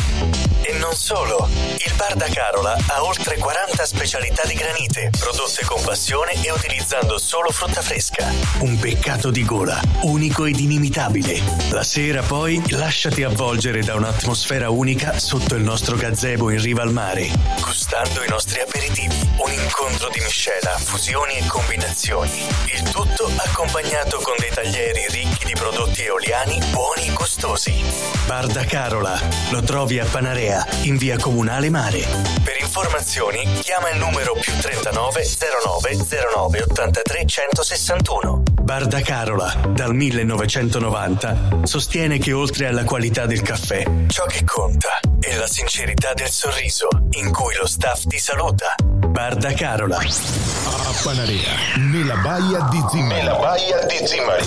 E 0.63 0.79
non 0.79 0.95
solo, 0.95 1.49
il 1.77 1.93
bar 1.97 2.15
da 2.15 2.29
Carola 2.33 2.79
ha 2.87 3.05
oltre 3.05 3.37
40 3.37 3.85
specialità 3.85 4.47
di 4.47 4.55
granite, 4.55 5.11
prodotte 5.19 5.65
con 5.67 5.83
passione 5.83 6.33
e 6.43 6.51
utilizzando 6.53 7.19
solo 7.19 7.51
frutta 7.51 7.83
fresca. 7.83 8.33
Un 8.61 8.79
peccato 8.79 9.31
di 9.31 9.45
gola, 9.45 9.81
unico 10.03 10.47
ed 10.47 10.61
inimitabile. 10.61 11.41
La 11.71 11.83
sera 11.83 12.23
poi 12.23 12.63
lasciati 13.05 13.25
avvolgere 13.25 13.83
da 13.83 13.97
un'atmosfera 13.97 14.71
unica 14.71 15.19
sotto 15.19 15.57
il 15.57 15.65
nostro 15.65 15.97
gazebo 15.97 16.51
in 16.51 16.63
riva 16.63 16.83
al 16.83 16.93
mare, 16.93 17.29
gustando 17.61 18.23
i 18.23 18.29
nostri 18.29 18.61
aperitivi. 18.61 19.29
Un 19.39 19.51
incontro 19.51 20.09
di 20.11 20.21
miscela, 20.21 20.79
fusioni 20.79 21.35
e 21.35 21.45
combinazioni. 21.49 22.47
Il 22.73 22.83
tutto 22.91 23.29
accompagnato 23.39 24.21
con 24.23 24.37
dei 24.39 24.51
taglieri 24.51 25.05
ricchi 25.09 25.47
di 25.47 25.53
prodotti 25.53 26.03
eoliani 26.03 26.61
buoni 26.71 27.09
e 27.09 27.13
gustosi. 27.13 27.83
Bar 28.27 28.47
da 28.47 28.65
Carola, 28.65 29.21
lo 29.51 29.63
trovi 29.63 29.99
a 29.99 30.05
Panarea, 30.05 30.65
in 30.83 30.97
via 30.97 31.19
Comunale 31.19 31.71
Mare. 31.71 32.07
Per 32.45 32.57
informazioni 32.61 33.43
chiama 33.63 33.91
il 33.91 33.99
numero 33.99 34.35
più 34.35 34.53
39 34.57 35.27
09 35.65 35.97
09 36.37 36.63
83 36.63 37.27
161. 37.27 38.42
Bar 38.63 38.87
da 38.87 39.01
Carola, 39.01 39.53
dal 39.71 39.93
1990, 39.93 41.65
sostiene 41.65 42.19
che 42.19 42.33
oltre 42.33 42.69
alla 42.69 42.85
qualità 42.85 43.27
del 43.27 43.43
caffè, 43.43 43.85
ciò 44.07 44.25
che 44.27 44.45
conta 44.45 45.01
è 45.19 45.35
la 45.37 45.49
sincerità 45.49 46.15
del 46.15 46.29
sorriso 46.29 46.87
in 47.11 47.33
cui 47.33 47.55
lo 47.57 47.67
staff 47.67 48.05
ti 48.07 48.19
saluta. 48.19 48.77
Bar 48.79 49.35
da 49.35 49.53
Carola. 49.53 49.99
A 49.99 50.95
Panarea, 51.03 51.51
nella 51.91 52.17
baia 52.17 52.61
di 52.71 52.83
Zimmari. 52.89 53.21
Nella 53.21 53.35
baia 53.37 53.85
di 53.85 54.07
Zimmari. 54.07 54.47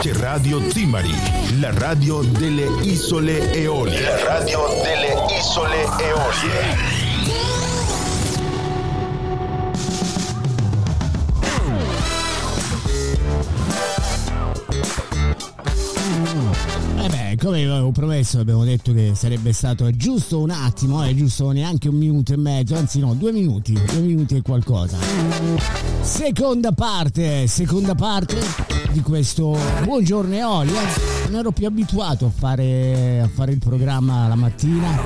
C'è 0.00 0.12
Radio 0.12 0.70
Zimmari, 0.70 1.58
la 1.58 1.70
radio 1.72 2.20
delle 2.20 2.66
isole 2.82 3.50
Eolie. 3.54 4.00
La 4.02 4.24
radio 4.24 4.66
delle 4.82 5.14
isole 5.38 5.84
Eolie. 6.00 7.01
Eh 17.32 17.36
beh, 17.36 17.44
come 17.44 17.64
avevo 17.64 17.92
promesso, 17.92 18.38
abbiamo 18.40 18.62
detto 18.62 18.92
che 18.92 19.12
sarebbe 19.14 19.54
stato 19.54 19.90
giusto 19.92 20.40
un 20.40 20.50
attimo, 20.50 21.02
è 21.02 21.14
giusto 21.14 21.50
neanche 21.50 21.88
un 21.88 21.94
minuto 21.96 22.34
e 22.34 22.36
mezzo, 22.36 22.76
anzi 22.76 22.98
no, 22.98 23.14
due 23.14 23.32
minuti, 23.32 23.72
due 23.72 24.00
minuti 24.00 24.36
e 24.36 24.42
qualcosa. 24.42 24.98
Seconda 26.02 26.72
parte, 26.72 27.46
seconda 27.46 27.94
parte 27.94 28.38
di 28.92 29.00
questo 29.00 29.56
Buongiorno 29.84 30.34
Eolia. 30.34 30.80
Non 31.30 31.38
ero 31.40 31.52
più 31.52 31.66
abituato 31.66 32.26
a 32.26 32.30
fare, 32.30 33.22
a 33.22 33.28
fare 33.28 33.52
il 33.52 33.58
programma 33.58 34.28
la 34.28 34.34
mattina 34.34 35.00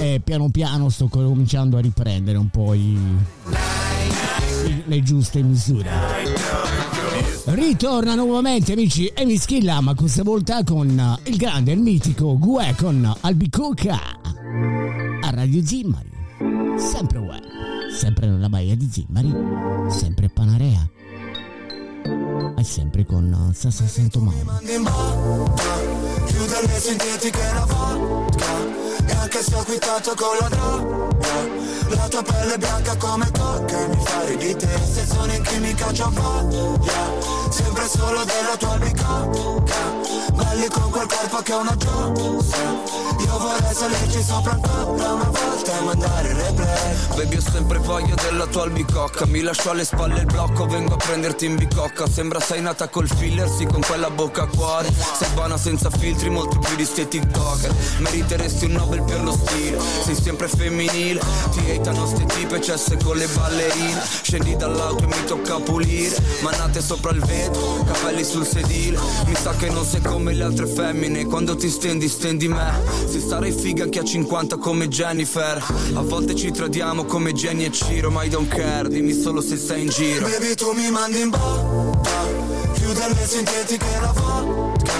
e 0.00 0.22
piano 0.24 0.48
piano 0.48 0.88
sto 0.88 1.08
cominciando 1.08 1.76
a 1.76 1.80
riprendere 1.80 2.38
un 2.38 2.48
po' 2.48 2.72
i, 2.72 2.96
i- 2.96 4.82
le 4.86 5.02
giuste 5.02 5.42
misure. 5.42 6.17
Ritorna 7.50 8.14
nuovamente 8.14 8.72
amici 8.72 9.06
e 9.06 9.24
mi 9.24 9.38
schilla 9.38 9.80
ma 9.80 9.94
questa 9.94 10.22
volta 10.22 10.62
con 10.64 11.18
il 11.24 11.36
grande, 11.38 11.72
il 11.72 11.80
mitico 11.80 12.36
Gue 12.36 12.74
con 12.76 13.10
Albicoca. 13.22 13.98
A 15.22 15.30
Radio 15.30 15.64
Zimmari. 15.64 16.10
Sempre 16.76 17.18
Gue, 17.18 17.40
sempre 17.98 18.26
nella 18.26 18.50
baia 18.50 18.76
di 18.76 18.86
Zimmari, 18.92 19.34
sempre 19.88 20.28
Panarea. 20.28 20.86
E 22.58 22.64
sempre 22.64 23.06
con 23.06 23.50
Sassa 23.54 23.86
Santo 23.86 24.20
Mauro. 24.20 24.44
mandi 24.44 24.74
in 24.74 24.82
bocca 24.82 25.62
Chiude 26.26 26.66
le 26.66 26.78
sintetiche 26.78 27.52
la 27.54 27.64
vodka. 27.64 28.88
E 29.06 29.12
anche 29.12 29.42
se 29.42 29.54
ho 29.54 29.60
acquittato 29.60 30.14
con 30.14 30.36
la 30.38 30.48
droga 30.48 31.96
La 31.96 32.08
tua 32.08 32.22
pelle 32.22 32.58
bianca 32.58 32.96
come 32.96 33.30
cocca 33.30 33.86
Mi 33.88 33.96
fai 34.04 34.36
di 34.36 34.54
te 34.54 34.68
Se 34.84 35.06
sono 35.06 35.32
in 35.32 35.42
chimica 35.42 35.86
c'ho 35.86 36.10
voglia 36.10 37.37
Sempre 37.50 37.88
solo 37.88 38.24
della 38.24 38.56
tua 38.58 38.72
albicocca 38.72 39.76
Balli 40.32 40.68
con 40.68 40.90
quel 40.90 41.06
corpo 41.06 41.42
che 41.42 41.52
è 41.52 41.56
una 41.56 41.76
giostra 41.76 42.62
Io 43.18 43.38
vorrei 43.38 43.74
salirci 43.74 44.22
sopra 44.22 44.52
ancora 44.52 45.12
una 45.12 45.24
volta 45.24 45.78
E 45.78 45.84
mandare 45.84 46.32
replay. 46.32 46.96
Baby 47.16 47.36
ho 47.36 47.40
sempre 47.40 47.78
voglia 47.78 48.14
della 48.14 48.46
tua 48.46 48.62
albicocca. 48.62 49.26
Mi 49.26 49.40
lascio 49.40 49.70
alle 49.70 49.84
spalle 49.84 50.20
il 50.20 50.26
blocco 50.26 50.66
Vengo 50.66 50.94
a 50.94 50.96
prenderti 50.96 51.46
in 51.46 51.56
bicocca. 51.56 52.08
Sembra 52.08 52.38
sei 52.40 52.60
nata 52.60 52.88
col 52.88 53.08
filler 53.08 53.48
Sì 53.48 53.66
con 53.66 53.80
quella 53.80 54.10
bocca 54.10 54.42
a 54.42 54.46
cuore. 54.46 54.92
Sei 55.18 55.28
buona 55.34 55.56
senza 55.56 55.90
filtri 55.90 56.30
Molto 56.30 56.58
più 56.58 56.76
di 56.76 56.84
ste 56.84 57.08
tiktoker 57.08 57.74
Meriteresti 57.98 58.66
un 58.66 58.72
Nobel 58.72 59.02
per 59.02 59.22
lo 59.22 59.32
stile. 59.32 59.78
Sei 60.04 60.14
sempre 60.14 60.48
femminile. 60.48 61.20
Ti 61.50 61.70
hatano 61.70 62.06
ste 62.06 62.24
tipe 62.26 62.60
Cesse 62.60 62.96
con 63.02 63.16
le 63.16 63.26
ballerine. 63.26 64.00
Scendi 64.22 64.56
dall'auto 64.56 65.04
e 65.04 65.06
mi 65.06 65.24
tocca 65.24 65.58
pulire. 65.58 66.16
Manate 66.42 66.80
sopra 66.80 67.10
il 67.10 67.20
vetro 67.38 67.84
Capelli 67.84 68.24
sul 68.24 68.44
sedile. 68.44 68.98
Mi 69.26 69.34
sa 69.34 69.54
che 69.54 69.70
non 69.70 69.84
sei 69.84 70.02
come 70.02 70.34
le 70.34 70.44
altre 70.44 70.66
femmine. 70.66 71.24
Quando 71.24 71.56
ti 71.56 71.70
stendi 71.70 72.08
stendi 72.08 72.48
me. 72.48 72.72
Se 73.06 73.20
sarai 73.20 73.52
figa 73.52 73.84
anche 73.84 74.00
a 74.00 74.04
50 74.04 74.56
come 74.58 74.88
Jennifer. 74.88 75.64
A 75.94 76.02
volte 76.02 76.34
ci 76.34 76.50
tradiamo 76.50 77.04
come 77.04 77.32
Jenny 77.32 77.64
e 77.64 77.72
Ciro 77.72 78.10
Ma 78.10 78.24
I 78.24 78.28
don't 78.28 78.48
care. 78.48 78.88
Dimmi 78.88 79.12
solo 79.12 79.40
se 79.40 79.56
sei 79.56 79.82
in 79.82 79.88
giro. 79.88 80.26
Baby 80.26 80.54
tu 80.54 80.72
mi 80.72 80.90
mandi 80.90 81.20
in 81.20 81.30
botta 81.30 82.10
Chiude 82.74 83.08
le 83.08 83.26
sintetiche 83.26 84.00
la 84.00 84.12
vodka. 84.12 84.92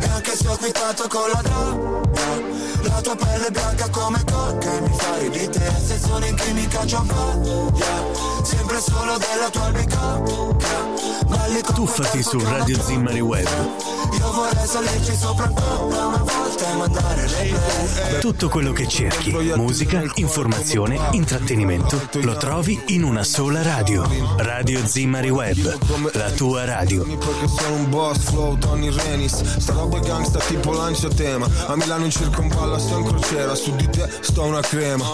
E 0.00 0.06
anche 0.08 0.36
se 0.36 0.48
ho 0.48 0.52
acquittato 0.52 1.06
con 1.08 1.30
la 1.32 1.40
droga. 1.42 2.62
La 2.82 3.00
tua 3.00 3.16
pelle 3.16 3.46
è 3.46 3.50
bianca 3.50 3.88
come 3.88 4.22
cocca 4.30 4.76
E 4.76 4.80
mi 4.82 4.90
fai 4.94 5.30
di 5.30 5.48
te 5.48 5.72
Se 5.82 5.98
sono 5.98 6.24
in 6.26 6.34
chimica 6.34 6.80
c'ho 6.84 7.02
voglia 7.02 8.33
Sempre 8.44 8.78
solo 8.78 9.16
della 9.16 9.48
tua 9.50 9.72
con 9.96 11.74
Tuffati 11.74 12.22
su 12.22 12.38
Radio 12.38 12.80
Zimmari 12.80 13.20
Web. 13.20 13.48
Io 14.18 14.32
vorrei 14.32 14.66
salirci 14.66 15.14
sopra 15.16 15.44
ancora 15.44 16.06
una 16.06 16.18
volta 16.18 16.70
E 16.70 16.76
mandare 16.76 17.26
replay 17.26 18.20
Tutto 18.20 18.48
quello 18.48 18.72
che 18.72 18.86
cerchi, 18.86 19.32
musica, 19.56 20.02
informazione, 20.14 20.98
intrattenimento, 21.12 22.00
lo 22.22 22.36
trovi 22.36 22.80
in 22.88 23.02
una 23.02 23.24
sola 23.24 23.62
radio. 23.62 24.08
Radio 24.36 24.86
Zimmari 24.86 25.30
Web, 25.30 25.78
la 26.12 26.30
tua 26.30 26.64
radio. 26.64 27.02
Perché 27.04 27.48
sono 27.48 27.74
un 27.74 27.88
boss 27.88 28.18
flow 28.18 28.56
Tony 28.58 28.90
Renis 28.90 29.58
Sta 29.58 29.72
roba 29.72 29.98
gangsta 29.98 30.38
tipo 30.40 30.72
lancia 30.72 31.08
tema 31.08 31.48
A 31.66 31.76
Milano 31.76 32.04
in 32.04 32.10
circonvalla 32.10 32.78
sto 32.78 32.98
in 32.98 33.04
crociera 33.04 33.54
Su 33.54 33.74
di 33.74 33.88
te 33.88 34.08
sto 34.20 34.42
una 34.42 34.60
crema 34.60 35.04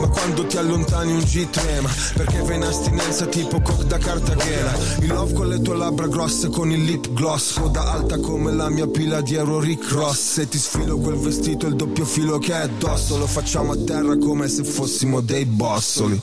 Ma 0.00 0.08
quando 0.08 0.46
ti 0.46 0.56
allontani 0.56 1.12
un 1.12 1.20
G 1.20 1.48
trema 1.50 1.88
Perché 2.14 2.42
vai 2.46 2.56
in 2.56 2.62
astinenza 2.62 3.26
tipo 3.26 3.60
cock 3.60 3.82
da 3.84 3.98
Cartagena. 3.98 4.72
Il 5.00 5.08
love 5.08 5.32
con 5.34 5.48
le 5.48 5.60
tue 5.60 5.76
labbra 5.76 6.06
grosse 6.06 6.48
Con 6.48 6.70
il 6.70 6.84
lip 6.84 7.12
gloss. 7.12 7.58
Coda 7.58 7.92
alta 7.92 8.18
come 8.18 8.52
la 8.52 8.70
mia 8.70 8.86
pila 8.86 9.20
di 9.20 9.34
Euro 9.34 9.58
Rick 9.58 9.90
Ross. 9.90 10.34
Se 10.34 10.48
ti 10.48 10.58
sfilo 10.58 10.96
quel 10.98 11.16
vestito 11.16 11.66
il 11.66 11.74
doppio 11.74 12.04
filo 12.04 12.38
che 12.38 12.52
è 12.52 12.62
addosso. 12.62 13.18
Lo 13.18 13.26
facciamo 13.26 13.72
a 13.72 13.76
terra 13.76 14.16
come 14.16 14.48
se 14.48 14.64
fossimo 14.64 15.20
dei 15.20 15.44
bossoli. 15.44 16.20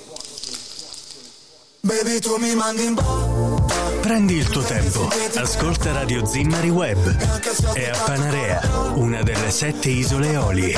Baby 1.81 2.19
tu 2.19 2.38
mi 2.38 2.55
mandi 2.55 2.86
in 2.86 2.93
botta 2.93 3.52
Prendi 4.03 4.35
il 4.35 4.49
tuo 4.49 4.61
tempo, 4.63 5.07
ascolta 5.35 5.93
Radio 5.93 6.25
Zimmari 6.25 6.69
Web. 6.69 7.09
È 7.71 7.87
a 7.87 7.97
Panarea, 8.03 8.59
una 8.95 9.23
delle 9.23 9.49
sette 9.49 9.91
isole 9.91 10.33
Eolie. 10.33 10.77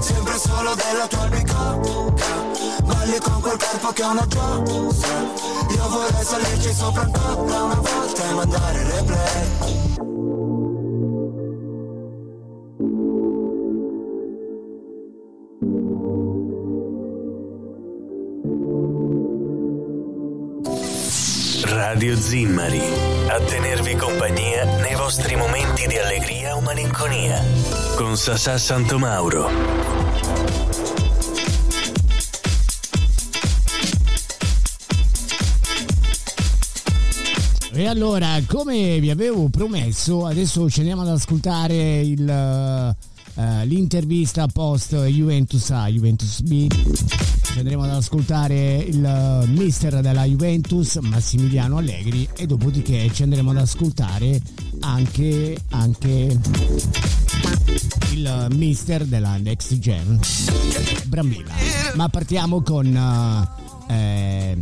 Sempre 0.00 0.38
solo 0.38 0.74
della 0.74 1.06
tua 1.08 1.20
albicocca 1.20 2.24
Balli 2.82 3.18
con 3.20 3.40
quel 3.40 3.56
corpo 3.56 3.92
che 3.92 4.02
è 4.02 4.06
una 4.06 4.26
Io 5.70 5.88
vorrei 5.88 6.24
salirci 6.24 6.74
sopra 6.74 7.02
ancora 7.02 7.62
una 7.62 7.74
volta 7.74 8.28
E 8.28 8.34
mandare 8.34 8.82
replay 8.82 9.81
Radio 21.92 22.16
Zimmari, 22.16 22.80
a 23.28 23.38
tenervi 23.40 23.94
compagnia 23.96 24.64
nei 24.80 24.94
vostri 24.94 25.36
momenti 25.36 25.86
di 25.86 25.98
allegria 25.98 26.56
o 26.56 26.60
malinconia. 26.62 27.44
Con 27.96 28.16
Sasà 28.16 28.56
Santomauro. 28.56 29.46
E 37.74 37.86
allora, 37.86 38.40
come 38.46 38.98
vi 38.98 39.10
avevo 39.10 39.50
promesso, 39.50 40.24
adesso 40.24 40.70
ci 40.70 40.78
andiamo 40.78 41.02
ad 41.02 41.08
ascoltare 41.08 42.00
il, 42.00 42.26
eh, 42.26 43.66
l'intervista 43.66 44.46
post 44.46 44.96
Juventus 44.96 45.68
A, 45.68 45.88
Juventus 45.88 46.40
B. 46.40 47.31
Ci 47.52 47.58
andremo 47.58 47.82
ad 47.82 47.90
ascoltare 47.90 48.76
il 48.76 49.04
eh, 49.04 49.46
mister 49.46 50.00
della 50.00 50.24
Juventus, 50.24 50.96
Massimiliano 51.02 51.76
Allegri, 51.76 52.26
e 52.34 52.46
dopodiché 52.46 53.12
ci 53.12 53.24
andremo 53.24 53.50
ad 53.50 53.58
ascoltare 53.58 54.40
anche, 54.80 55.58
anche 55.68 56.38
il 58.12 58.46
mister 58.52 59.04
della 59.04 59.36
Next 59.36 59.78
Gen, 59.78 60.18
Brambilla. 61.04 61.52
Ma 61.94 62.08
partiamo 62.08 62.62
con 62.62 62.86
eh, 63.86 63.92
eh, 63.94 64.58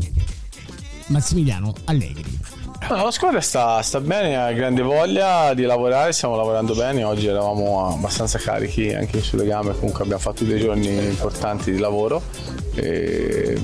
Massimiliano 1.07 1.73
Allegri. 1.85 2.39
No, 2.89 3.05
la 3.05 3.11
squadra 3.11 3.41
sta, 3.41 3.83
sta, 3.83 4.01
bene, 4.01 4.37
ha 4.37 4.51
grande 4.53 4.83
voglia 4.83 5.55
di 5.55 5.63
lavorare, 5.63 6.13
stiamo 6.13 6.35
lavorando 6.35 6.75
bene, 6.75 7.05
oggi 7.05 7.27
eravamo 7.27 7.93
abbastanza 7.93 8.39
carichi 8.39 8.93
anche 8.93 9.21
sulle 9.21 9.45
gambe, 9.45 9.75
comunque 9.75 10.03
abbiamo 10.03 10.21
fatto 10.21 10.45
dei 10.45 10.59
giorni 10.59 10.89
importanti 10.89 11.71
di 11.71 11.79
lavoro. 11.79 12.21
E 12.75 13.61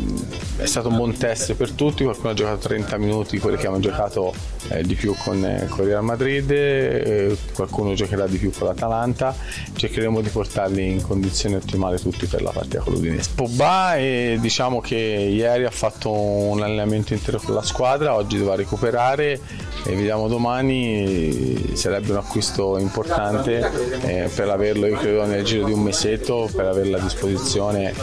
è 0.59 0.67
stato 0.67 0.89
un 0.89 0.97
buon 0.97 1.17
test 1.17 1.55
per 1.55 1.73
tutti, 1.73 2.05
qualcuno 2.05 2.31
ha 2.31 2.35
giocato 2.35 2.69
30 2.69 2.99
minuti, 2.99 3.39
quelli 3.39 3.57
che 3.57 3.67
hanno 3.67 3.81
giocato 3.81 4.33
eh, 4.69 4.83
di 4.83 4.95
più 4.95 5.15
con, 5.17 5.45
eh, 5.45 5.67
con 5.69 5.85
Real 5.85 6.03
Madrid, 6.03 6.51
eh, 6.51 7.37
qualcuno 7.53 7.95
giocherà 7.95 8.27
di 8.27 8.39
più 8.39 8.51
con 8.51 8.69
l'Atalanta, 8.69 9.35
cercheremo 9.75 10.21
di 10.21 10.29
portarli 10.29 10.91
in 10.91 11.03
condizioni 11.03 11.57
ottimali 11.57 12.01
tutti 12.01 12.27
per 12.27 12.43
la 12.43 12.51
partita 12.51 12.81
con 12.81 12.95
l'Udinese. 12.95 13.31
Pogba 13.35 13.97
eh, 13.97 14.39
diciamo 14.41 14.81
che 14.81 14.97
ieri 14.97 15.65
ha 15.65 15.71
fatto 15.71 16.11
un 16.11 16.63
allenamento 16.63 17.13
intero 17.13 17.39
con 17.39 17.55
la 17.55 17.63
squadra, 17.63 18.15
oggi 18.15 18.39
dovrà 18.39 18.55
recuperare 18.55 19.06
e 19.15 19.95
vediamo 19.95 20.27
domani, 20.27 21.77
sarebbe 21.77 22.11
un 22.11 22.17
acquisto 22.17 22.77
importante 22.77 23.71
eh, 24.03 24.29
per 24.35 24.49
averlo 24.49 24.87
io 24.87 24.97
credo 24.97 25.25
nel 25.27 25.45
giro 25.45 25.65
di 25.65 25.73
un 25.73 25.83
mesetto, 25.83 26.51
per 26.55 26.67
averlo 26.67 26.97
a 26.97 27.01
disposizione 27.01 27.95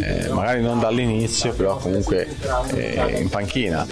eh, 0.00 0.28
magari 0.30 0.62
non 0.62 0.80
dall'inizio 0.80 1.52
però 1.52 1.76
comunque 1.76 2.26
eh, 2.74 3.20
in 3.20 3.28
panchina, 3.28 3.86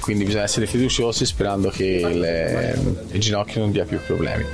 quindi 0.00 0.24
bisogna 0.24 0.44
essere 0.44 0.66
fiduciosi 0.66 1.24
sperando 1.24 1.70
che 1.70 1.84
il, 1.84 3.06
il, 3.12 3.20
ginocchio 3.20 3.60
non 3.60 3.70
dia 3.70 3.84
più 3.84 3.98
problemi. 4.04 4.44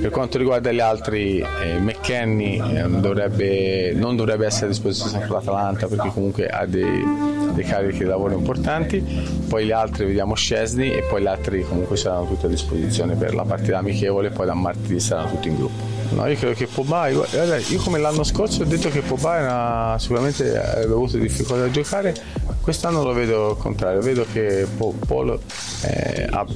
Per 0.00 0.10
quanto 0.10 0.38
riguarda 0.38 0.70
gli 0.70 0.80
altri, 0.80 1.40
eh, 1.40 1.78
McKenny 1.80 3.00
dovrebbe, 3.00 3.92
non 3.94 4.14
dovrebbe 4.14 4.46
essere 4.46 4.66
a 4.66 4.68
disposizione 4.68 5.18
per 5.18 5.30
l'Atalanta 5.30 5.88
perché 5.88 6.10
comunque 6.10 6.46
ha 6.46 6.64
dei, 6.64 7.35
dei 7.56 7.64
carichi 7.64 7.98
di 7.98 8.04
lavoro 8.04 8.34
importanti, 8.34 9.02
poi 9.48 9.66
gli 9.66 9.72
altri 9.72 10.04
vediamo 10.04 10.34
Scesni 10.34 10.92
e 10.92 11.02
poi 11.02 11.22
gli 11.22 11.26
altri 11.26 11.62
comunque 11.62 11.96
saranno 11.96 12.26
tutti 12.26 12.46
a 12.46 12.48
disposizione 12.48 13.14
per 13.16 13.34
la 13.34 13.44
partita 13.44 13.78
amichevole, 13.78 14.30
poi 14.30 14.46
da 14.46 14.54
martedì 14.54 15.00
saranno 15.00 15.30
tutti 15.30 15.48
in 15.48 15.56
gruppo. 15.56 15.96
No, 16.10 16.26
io 16.26 16.36
credo 16.36 16.54
che 16.54 16.66
Pogba, 16.66 17.10
guarda, 17.10 17.56
io 17.56 17.80
come 17.80 17.98
l'anno 17.98 18.22
scorso 18.22 18.62
ho 18.62 18.64
detto 18.64 18.90
che 18.90 19.00
Pogba 19.00 19.36
era, 19.36 19.98
sicuramente 19.98 20.56
avrebbe 20.56 20.92
avuto 20.92 21.16
difficoltà 21.16 21.64
a 21.64 21.70
giocare, 21.70 22.14
quest'anno 22.60 23.02
lo 23.02 23.12
vedo 23.12 23.50
al 23.50 23.56
contrario, 23.56 24.00
vedo 24.00 24.24
che 24.32 24.66
Polo 24.76 25.40
eh, 25.82 26.26
ha, 26.30 26.46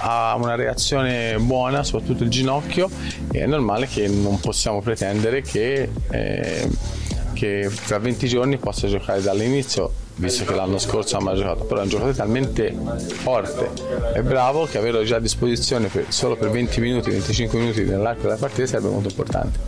ha, 0.00 0.34
una 0.36 0.54
reazione 0.54 1.36
buona, 1.38 1.82
soprattutto 1.82 2.24
il 2.24 2.30
ginocchio, 2.30 2.90
e 3.32 3.40
è 3.40 3.46
normale 3.46 3.86
che 3.86 4.06
non 4.06 4.38
possiamo 4.38 4.80
pretendere 4.80 5.40
che, 5.42 5.90
eh, 6.10 6.68
che 7.32 7.70
tra 7.86 7.98
20 7.98 8.28
giorni 8.28 8.58
possa 8.58 8.86
giocare 8.86 9.22
dall'inizio 9.22 10.08
visto 10.20 10.44
che 10.44 10.54
l'anno 10.54 10.78
scorso 10.78 11.16
ha 11.16 11.20
mai 11.20 11.36
giocato, 11.36 11.64
però 11.64 11.80
è 11.80 11.82
un 11.84 11.88
giocatore 11.88 12.14
talmente 12.14 12.76
forte 13.06 13.70
e 14.14 14.22
bravo 14.22 14.66
che 14.66 14.78
averlo 14.78 15.02
già 15.02 15.16
a 15.16 15.20
disposizione 15.20 15.88
per, 15.88 16.06
solo 16.08 16.36
per 16.36 16.50
20 16.50 16.80
minuti, 16.80 17.10
25 17.10 17.58
minuti 17.58 17.84
nell'arco 17.84 18.22
della 18.22 18.36
partita 18.36 18.66
sarebbe 18.66 18.90
molto 18.90 19.08
importante. 19.08 19.58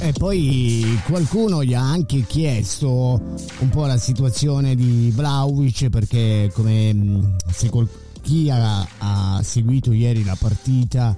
E 0.00 0.12
poi 0.12 1.00
qualcuno 1.06 1.62
gli 1.62 1.74
ha 1.74 1.82
anche 1.82 2.24
chiesto 2.26 3.20
un 3.58 3.68
po' 3.70 3.86
la 3.86 3.98
situazione 3.98 4.74
di 4.74 5.12
Vlaovic 5.14 5.90
perché 5.90 6.50
come 6.52 7.36
se 7.52 7.68
qual- 7.68 7.88
chi 8.20 8.50
ha, 8.50 8.86
ha, 8.98 9.40
seguito 9.44 9.92
ieri 9.92 10.24
la 10.24 10.36
partita 10.38 11.16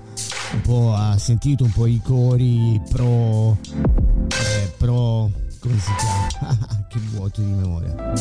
un 0.52 0.60
po' 0.60 0.92
ha 0.94 1.16
sentito 1.16 1.64
un 1.64 1.72
po' 1.72 1.86
i 1.86 2.00
cori 2.04 2.80
pro, 2.90 3.56
eh, 3.72 4.72
pro 4.76 5.30
come 5.60 5.78
si 5.78 5.90
chiama? 5.96 6.23
che 6.88 6.98
vuoto 7.12 7.40
di 7.40 7.50
memoria. 7.50 8.12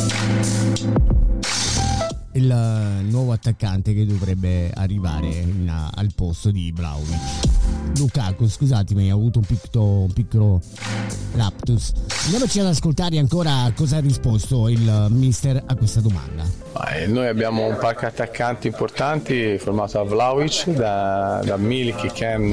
Il 2.36 3.06
nuovo 3.10 3.32
attaccante 3.32 3.94
che 3.94 4.06
dovrebbe 4.06 4.72
arrivare 4.74 5.28
in, 5.28 5.70
al 5.70 6.10
posto 6.16 6.50
di 6.50 6.72
Vlaovic. 6.72 7.52
Lukaku, 7.98 8.48
scusatemi, 8.48 9.12
ho 9.12 9.16
avuto 9.16 9.40
un, 9.40 9.46
picto, 9.46 9.84
un 9.84 10.14
piccolo 10.14 10.60
laptus. 11.34 11.92
Andiamoci 12.24 12.60
ad 12.60 12.66
ascoltare 12.68 13.20
ancora 13.20 13.72
cosa 13.76 13.98
ha 13.98 14.00
risposto 14.00 14.68
il 14.68 15.08
mister 15.10 15.62
a 15.64 15.76
questa 15.76 16.00
domanda. 16.00 16.44
Noi 17.08 17.28
abbiamo 17.28 17.68
un 17.68 17.78
parco 17.80 18.08
attaccanti 18.08 18.68
importanti 18.68 19.58
formato 19.60 19.98
da 20.00 20.04
Vlaovic, 20.04 20.70
da, 20.70 21.42
da 21.46 21.58
Milik, 21.58 22.12
Ken 22.14 22.52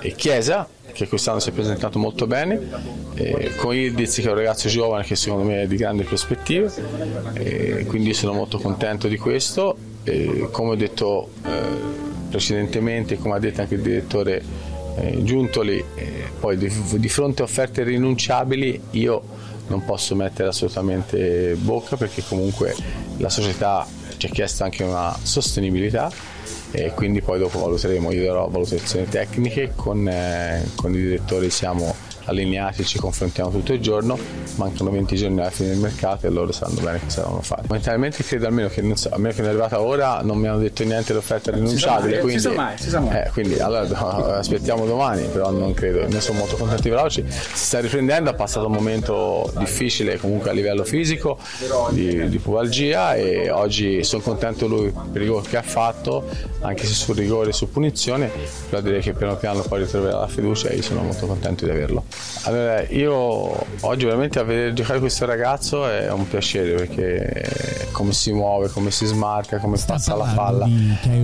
e 0.00 0.14
Chiesa 0.14 0.68
che 1.04 1.08
quest'anno 1.08 1.38
si 1.38 1.50
è 1.50 1.52
presentato 1.52 1.98
molto 1.98 2.26
bene, 2.26 2.60
eh, 3.14 3.52
con 3.56 3.74
Ildiz 3.74 4.16
che 4.16 4.22
è 4.22 4.30
un 4.30 4.36
ragazzo 4.36 4.68
giovane 4.68 5.04
che 5.04 5.16
secondo 5.16 5.44
me 5.44 5.62
è 5.62 5.66
di 5.66 5.76
grandi 5.76 6.04
prospettive, 6.04 6.72
eh, 7.34 7.84
quindi 7.86 8.14
sono 8.14 8.32
molto 8.32 8.58
contento 8.58 9.08
di 9.08 9.16
questo. 9.16 9.76
Eh, 10.04 10.48
come 10.50 10.70
ho 10.70 10.74
detto 10.76 11.30
precedentemente, 12.30 13.18
come 13.18 13.34
ha 13.34 13.38
detto 13.38 13.60
anche 13.60 13.74
il 13.74 13.82
direttore 13.82 14.68
Giuntoli, 15.22 15.82
poi 16.38 16.56
di, 16.56 16.70
di 16.96 17.08
fronte 17.08 17.42
a 17.42 17.44
offerte 17.44 17.82
rinunciabili 17.84 18.80
io 18.92 19.22
non 19.68 19.84
posso 19.84 20.14
mettere 20.14 20.48
assolutamente 20.48 21.54
bocca 21.54 21.96
perché 21.96 22.22
comunque 22.26 22.74
la 23.18 23.30
società 23.30 23.86
ci 24.16 24.26
ha 24.26 24.28
chiesto 24.28 24.64
anche 24.64 24.82
una 24.82 25.16
sostenibilità 25.22 26.10
e 26.72 26.92
quindi 26.94 27.20
poi 27.20 27.38
dopo 27.38 27.60
valuteremo, 27.60 28.12
io 28.12 28.24
darò 28.24 28.48
valutazioni 28.48 29.06
tecniche, 29.06 29.72
con, 29.74 30.08
eh, 30.08 30.64
con 30.76 30.94
i 30.94 30.98
direttori 30.98 31.50
siamo 31.50 31.94
allineati, 32.24 32.84
ci 32.84 32.98
confrontiamo 32.98 33.50
tutto 33.50 33.72
il 33.72 33.80
giorno, 33.80 34.18
mancano 34.56 34.90
20 34.90 35.16
giorni 35.16 35.40
alla 35.40 35.50
fine 35.50 35.70
del 35.70 35.78
mercato 35.78 36.26
e 36.26 36.30
loro 36.30 36.52
sanno 36.52 36.80
bene 36.80 37.00
cosa 37.02 37.22
devono 37.22 37.42
fare. 37.42 37.62
Momentanamente 37.66 38.24
credo 38.24 38.46
almeno 38.46 38.68
che, 38.68 38.82
non 38.82 38.96
so, 38.96 39.08
almeno 39.10 39.34
che 39.34 39.42
è 39.42 39.46
arrivata 39.46 39.80
ora 39.80 40.20
non 40.22 40.38
mi 40.38 40.48
hanno 40.48 40.58
detto 40.58 40.84
niente 40.84 41.12
l'offerta 41.12 41.50
rinunciabile, 41.50 42.16
si 42.16 42.20
quindi, 42.20 42.40
sa 42.40 42.50
mai, 42.50 42.78
si 42.78 42.88
sa 42.88 43.00
mai. 43.00 43.20
Eh, 43.20 43.30
quindi 43.30 43.58
allora 43.58 43.86
no, 43.86 44.24
aspettiamo 44.26 44.86
domani, 44.86 45.26
però 45.26 45.50
non 45.50 45.72
credo, 45.74 46.06
ne 46.06 46.20
sono 46.20 46.38
molto 46.38 46.56
contenti 46.56 46.88
veloci, 46.88 47.24
si 47.28 47.64
sta 47.64 47.80
riprendendo, 47.80 48.30
ha 48.30 48.34
passato 48.34 48.66
un 48.66 48.72
momento 48.72 49.52
difficile 49.58 50.18
comunque 50.18 50.50
a 50.50 50.52
livello 50.52 50.84
fisico 50.84 51.38
di, 51.90 52.28
di 52.28 52.38
pubalgia 52.38 53.14
e 53.14 53.50
oggi 53.50 54.02
sono 54.04 54.22
contento 54.22 54.66
lui 54.66 54.92
per 55.12 55.22
il 55.22 55.28
gol 55.28 55.46
che 55.46 55.56
ha 55.56 55.62
fatto, 55.62 56.28
anche 56.60 56.86
se 56.86 56.94
sul 56.94 57.16
rigore 57.16 57.50
e 57.50 57.52
su 57.52 57.70
punizione, 57.70 58.30
però 58.68 58.80
direi 58.80 59.00
che 59.00 59.12
piano 59.12 59.36
piano 59.36 59.62
poi 59.62 59.80
ritroverà 59.80 60.18
la 60.18 60.28
fiducia 60.28 60.68
e 60.68 60.76
io 60.76 60.82
sono 60.82 61.02
molto 61.02 61.26
contento 61.26 61.64
di 61.64 61.70
averlo. 61.70 62.04
Allora, 62.44 62.82
io 62.88 63.66
oggi 63.80 64.04
veramente 64.04 64.38
a 64.38 64.42
vedere 64.42 64.72
giocare 64.72 64.98
questo 64.98 65.26
ragazzo 65.26 65.86
è 65.86 66.10
un 66.10 66.26
piacere 66.26 66.74
perché 66.74 67.88
come 67.92 68.12
si 68.12 68.32
muove, 68.32 68.68
come 68.68 68.90
si 68.90 69.04
smarca, 69.04 69.58
come 69.58 69.76
Sta 69.76 69.94
passa 69.94 70.14
la 70.16 70.32
palla. 70.34 70.66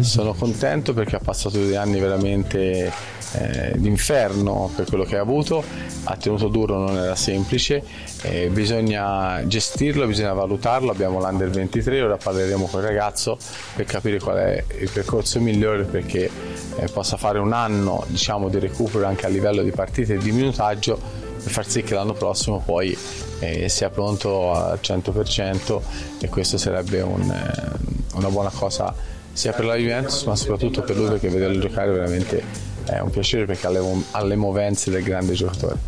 Sono 0.00 0.35
contento 0.35 0.92
perché 0.92 1.16
ha 1.16 1.20
passato 1.20 1.59
due 1.59 1.76
anni 1.76 1.98
veramente 2.00 2.92
eh, 3.38 3.72
d'inferno 3.77 4.70
per 4.75 4.87
quello 4.87 5.05
che 5.05 5.16
ha 5.16 5.20
avuto, 5.20 5.62
ha 6.05 6.16
tenuto 6.16 6.49
duro, 6.49 6.79
non 6.79 6.96
era 6.96 7.14
semplice, 7.14 7.83
eh, 8.22 8.49
bisogna 8.49 9.46
gestirlo, 9.46 10.07
bisogna 10.07 10.33
valutarlo, 10.33 10.90
abbiamo 10.90 11.18
l'Under 11.18 11.51
23, 11.51 12.03
ora 12.03 12.16
parleremo 12.16 12.66
con 12.66 12.81
il 12.81 12.87
ragazzo 12.87 13.38
per 13.75 13.85
capire 13.85 14.18
qual 14.18 14.37
è 14.37 14.64
il 14.79 14.90
percorso 14.90 15.40
migliore 15.40 15.85
perché 15.85 16.31
eh, 16.77 16.88
possa 16.88 17.16
fare 17.16 17.38
un 17.38 17.53
anno 17.53 18.05
diciamo, 18.09 18.49
di 18.49 18.59
recupero 18.59 19.07
anche 19.07 19.27
a 19.27 19.29
livello 19.29 19.62
di 19.62 19.70
partite 19.70 20.14
e 20.14 20.18
di 20.18 20.33
minutaggio 20.33 21.25
per 21.42 21.53
far 21.53 21.66
sì 21.68 21.83
che 21.83 21.94
l'anno 21.94 22.14
prossimo 22.14 22.61
poi 22.64 22.96
eh, 23.38 23.68
sia 23.68 23.90
pronto 23.90 24.53
al 24.53 24.81
100% 24.83 25.81
e 26.20 26.29
questo 26.29 26.59
sarebbe 26.59 27.01
un, 27.03 27.31
eh, 27.31 28.14
una 28.14 28.29
buona 28.31 28.51
cosa 28.51 28.92
sia 29.33 29.53
per 29.53 29.66
la 29.66 29.77
Juventus 29.77 30.25
ma 30.25 30.35
soprattutto 30.35 30.83
per 30.83 30.96
lui 30.96 31.09
perché 31.09 31.29
vederlo 31.29 31.59
giocare 31.61 31.92
veramente 31.92 32.42
è 32.87 33.01
un 33.01 33.11
piacere 33.11 33.44
perché 33.46 33.66
ha 33.66 34.25
le 34.25 34.37
movenze 34.37 34.90
del 34.90 35.03
grande 35.03 35.35
giocatore. 35.35 35.79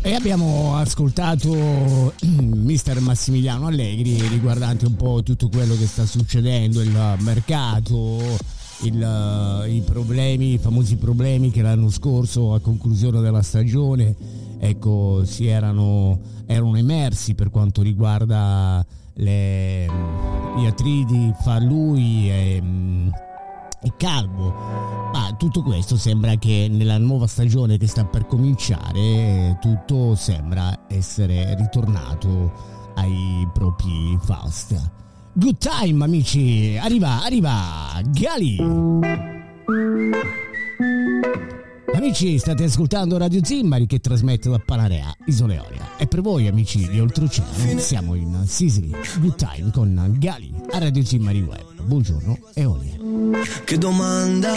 E 0.00 0.14
abbiamo 0.14 0.76
ascoltato 0.76 2.14
mister 2.22 3.00
Massimiliano 3.00 3.66
Allegri 3.66 4.26
riguardante 4.28 4.86
un 4.86 4.96
po' 4.96 5.22
tutto 5.22 5.48
quello 5.48 5.76
che 5.76 5.86
sta 5.86 6.06
succedendo, 6.06 6.80
il 6.80 7.16
mercato, 7.18 8.18
il, 8.82 9.66
i 9.68 9.82
problemi, 9.82 10.54
i 10.54 10.58
famosi 10.58 10.96
problemi 10.96 11.50
che 11.50 11.62
l'anno 11.62 11.90
scorso 11.90 12.54
a 12.54 12.60
conclusione 12.60 13.20
della 13.20 13.42
stagione 13.42 14.14
ecco, 14.58 15.24
si 15.24 15.46
erano, 15.46 16.18
erano 16.46 16.76
emersi 16.76 17.34
per 17.34 17.50
quanto 17.50 17.82
riguarda 17.82 18.84
le, 19.14 19.86
gli 20.56 20.64
atridi 20.64 21.34
fra 21.42 21.58
lui 21.58 22.30
e 22.30 22.62
e 23.82 23.92
calmo. 23.96 24.52
Ma 25.12 25.34
tutto 25.36 25.62
questo 25.62 25.96
sembra 25.96 26.34
che 26.36 26.68
nella 26.70 26.98
nuova 26.98 27.26
stagione 27.26 27.78
che 27.78 27.86
sta 27.86 28.04
per 28.04 28.26
cominciare 28.26 29.58
tutto 29.60 30.14
sembra 30.14 30.86
essere 30.88 31.54
ritornato 31.56 32.52
ai 32.96 33.48
propri 33.52 34.18
Faust. 34.20 34.90
Good 35.32 35.58
time 35.58 36.04
amici, 36.04 36.76
arriva, 36.80 37.22
arriva 37.22 38.00
Gali. 38.10 38.56
Amici, 41.94 42.38
state 42.38 42.64
ascoltando 42.64 43.16
Radio 43.16 43.42
Zimmari 43.42 43.86
che 43.86 43.98
trasmette 43.98 44.50
da 44.50 44.58
Panarea, 44.58 45.12
Isole 45.26 45.58
Oria. 45.58 45.96
E 45.96 46.06
per 46.06 46.20
voi, 46.20 46.46
amici 46.46 46.86
di 46.88 47.00
Oltreoceano, 47.00 47.78
siamo 47.78 48.14
in 48.14 48.44
Sicily 48.46 48.90
Good 49.18 49.36
Time 49.36 49.70
con 49.72 50.14
Gali 50.18 50.52
a 50.70 50.78
Radio 50.78 51.04
Zimmari 51.04 51.40
Web. 51.40 51.82
Buongiorno 51.82 52.38
e 52.54 52.64
Olie. 52.64 52.98
Che 53.64 53.78
domanda? 53.78 54.52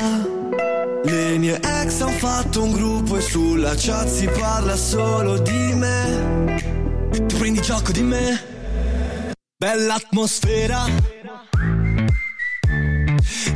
Le 1.03 1.37
mie 1.37 1.55
ex 1.55 2.01
hanno 2.01 2.11
fatto 2.11 2.63
un 2.63 2.71
gruppo 2.73 3.17
e 3.17 3.21
sulla 3.21 3.73
chat 3.75 4.07
si 4.07 4.27
parla 4.27 4.75
solo 4.75 5.39
di 5.39 5.73
me. 5.73 7.09
Ti 7.11 7.35
prendi 7.37 7.61
gioco 7.61 7.91
di 7.91 8.01
me? 8.01 9.33
Bella 9.57 9.95
atmosfera. 9.95 10.85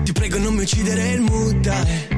Ti 0.03 0.11
prego 0.13 0.37
non 0.39 0.55
mi 0.55 0.61
uccidere 0.61 1.09
il 1.09 1.21
mood. 1.21 2.14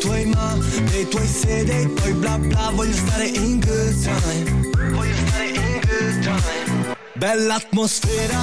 Tuoi 0.00 0.24
ma, 0.24 0.56
dei 0.90 1.06
tuoi 1.06 1.26
se, 1.26 1.64
dei 1.64 1.92
tuoi 1.94 2.12
bla 2.14 2.38
bla. 2.38 2.70
Voglio 2.74 2.96
stare 2.96 3.26
in 3.26 3.60
good 3.60 4.02
time. 4.02 4.90
Voglio 4.90 5.14
stare 5.26 5.48
in 5.48 5.80
good 5.86 6.22
time. 6.22 6.96
Bella 7.14 7.54
atmosfera. 7.54 8.40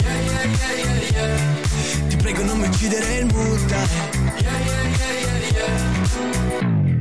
Yeah, 0.00 0.22
yeah, 0.22 1.10
yeah. 1.10 2.08
Ti 2.08 2.16
prego 2.16 2.44
non 2.44 2.58
mi 2.58 2.68
uccidere 2.68 3.18
il 3.18 3.26
mood, 3.26 3.74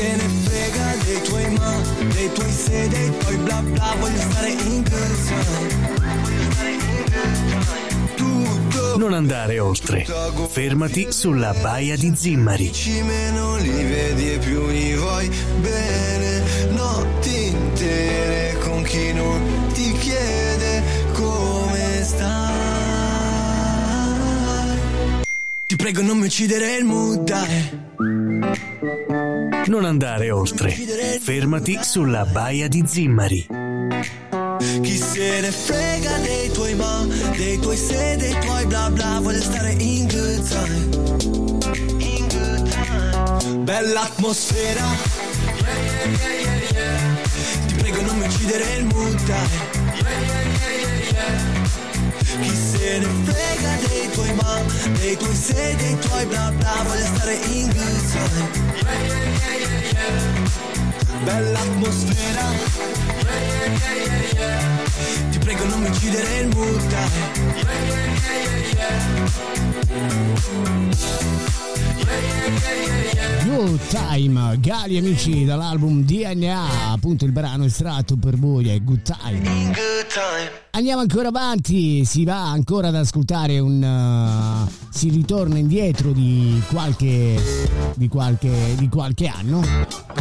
se 0.00 0.16
ne 0.16 0.28
frega 0.44 0.94
dei 1.04 1.20
tuoi 1.22 1.50
ma 1.50 1.80
Dei 2.14 2.32
tuoi 2.32 2.50
se, 2.50 2.88
dei 2.88 3.12
tuoi 3.18 3.36
bla 3.36 3.62
bla 3.62 3.94
Voglio 3.98 4.20
stare 4.20 4.50
in 4.50 4.82
Tutto 8.16 8.96
Non 8.96 9.12
andare 9.14 9.58
oltre. 9.58 10.06
Fermati 10.48 11.08
sulla 11.10 11.52
baia 11.54 11.96
di 11.96 12.12
Zimmari. 12.14 12.70
Meno 13.04 13.56
li 13.56 13.70
vedi 13.70 14.32
e 14.32 14.38
più 14.38 14.66
li 14.66 14.94
vuoi 14.94 15.30
bene 15.60 16.42
Notti 16.70 17.46
intere 17.46 18.58
con 18.62 18.82
chi 18.82 19.12
non 19.12 19.68
ti 19.72 19.92
chiede 19.92 20.82
come 21.12 22.02
stai 22.04 22.48
Ti 25.66 25.76
prego 25.76 26.02
non 26.02 26.18
mi 26.18 26.26
uccidere 26.26 26.76
il 26.76 26.84
mood 26.84 27.22
dai 27.22 27.78
Non 29.70 29.84
andare 29.84 30.32
oltre. 30.32 30.72
Fermati 31.20 31.78
sulla 31.80 32.24
baia 32.24 32.66
di 32.66 32.82
Zimmari. 32.84 33.46
Chi 34.82 34.96
se 34.96 35.40
ne 35.40 35.50
frega 35.52 36.18
dei 36.18 36.50
tuoi 36.50 36.74
ma 36.74 37.06
Dei 37.36 37.56
tuoi 37.60 37.76
se, 37.76 38.16
dei 38.18 38.36
tuoi 38.40 38.66
bla 38.66 38.90
bla 38.90 39.20
Voglio 39.22 39.40
stare 39.40 39.70
in 39.78 40.08
good 40.08 40.48
time. 40.48 40.74
In 41.98 42.26
good 42.26 42.68
time. 42.68 43.58
Bella 43.62 44.00
atmosfera. 44.00 44.86
Yeah 45.60 46.18
yeah 46.18 46.70
yeah 46.72 47.66
Ti 47.68 47.74
prego 47.74 48.02
non 48.02 48.18
mi 48.18 48.26
uccidere 48.26 48.74
il 48.74 48.84
mood 48.86 50.49
yeah 52.90 52.90
Chi 52.90 52.90
se 52.90 52.98
ne 52.98 53.06
frega 53.24 53.72
dei 53.88 54.10
tuoi 54.10 54.34
ma 54.34 54.62
Dei 55.00 55.16
tuoi 55.16 55.34
dei 55.76 55.96
tuoi 55.98 56.26
bla 56.26 56.52
bla 56.56 56.82
Voglio 56.86 57.04
stare 57.04 57.34
in 57.34 57.72
good 57.72 58.10
time 58.10 58.50
Bella 61.24 61.58
atmosfera 61.58 62.50
Yeah 63.22 63.40
yeah 63.40 63.74
yeah 63.74 64.04
yeah 64.04 64.32
yeah 64.34 65.30
Ti 65.30 65.38
prego 65.38 65.64
non 65.66 65.80
mi 65.80 65.88
uccidere 65.88 66.38
il 66.38 66.48
mood 66.48 66.94
Good 73.44 73.80
Time, 73.88 74.58
Gali 74.60 74.96
amici 74.96 75.44
dall'album 75.44 76.02
DNA, 76.04 76.92
appunto 76.92 77.24
il 77.24 77.32
brano 77.32 77.64
estratto 77.64 78.16
per 78.16 78.36
voi 78.38 78.68
è 78.68 78.80
Good 78.80 79.02
Time. 79.02 79.40
Good 79.40 80.06
time 80.08 80.50
Andiamo 80.70 81.02
ancora 81.02 81.28
avanti, 81.28 82.04
si 82.04 82.24
va 82.24 82.50
ancora 82.50 82.88
ad 82.88 82.94
ascoltare 82.94 83.58
un... 83.58 83.82
uh, 83.82 84.70
si 84.90 85.10
ritorna 85.10 85.58
indietro 85.58 86.12
di 86.12 86.62
qualche... 86.70 87.38
di 87.96 88.08
qualche... 88.08 88.74
di 88.78 88.88
qualche 88.88 89.26
anno. 89.26 90.19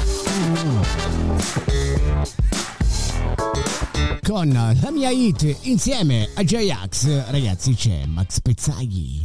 Con 4.24 4.50
la 4.50 4.92
mia 4.92 5.10
hit 5.10 5.58
insieme 5.64 6.30
a 6.36 6.44
J-Ax, 6.44 7.30
ragazzi 7.30 7.74
c'è 7.74 8.06
Max 8.06 8.40
Pezzaghi. 8.40 9.22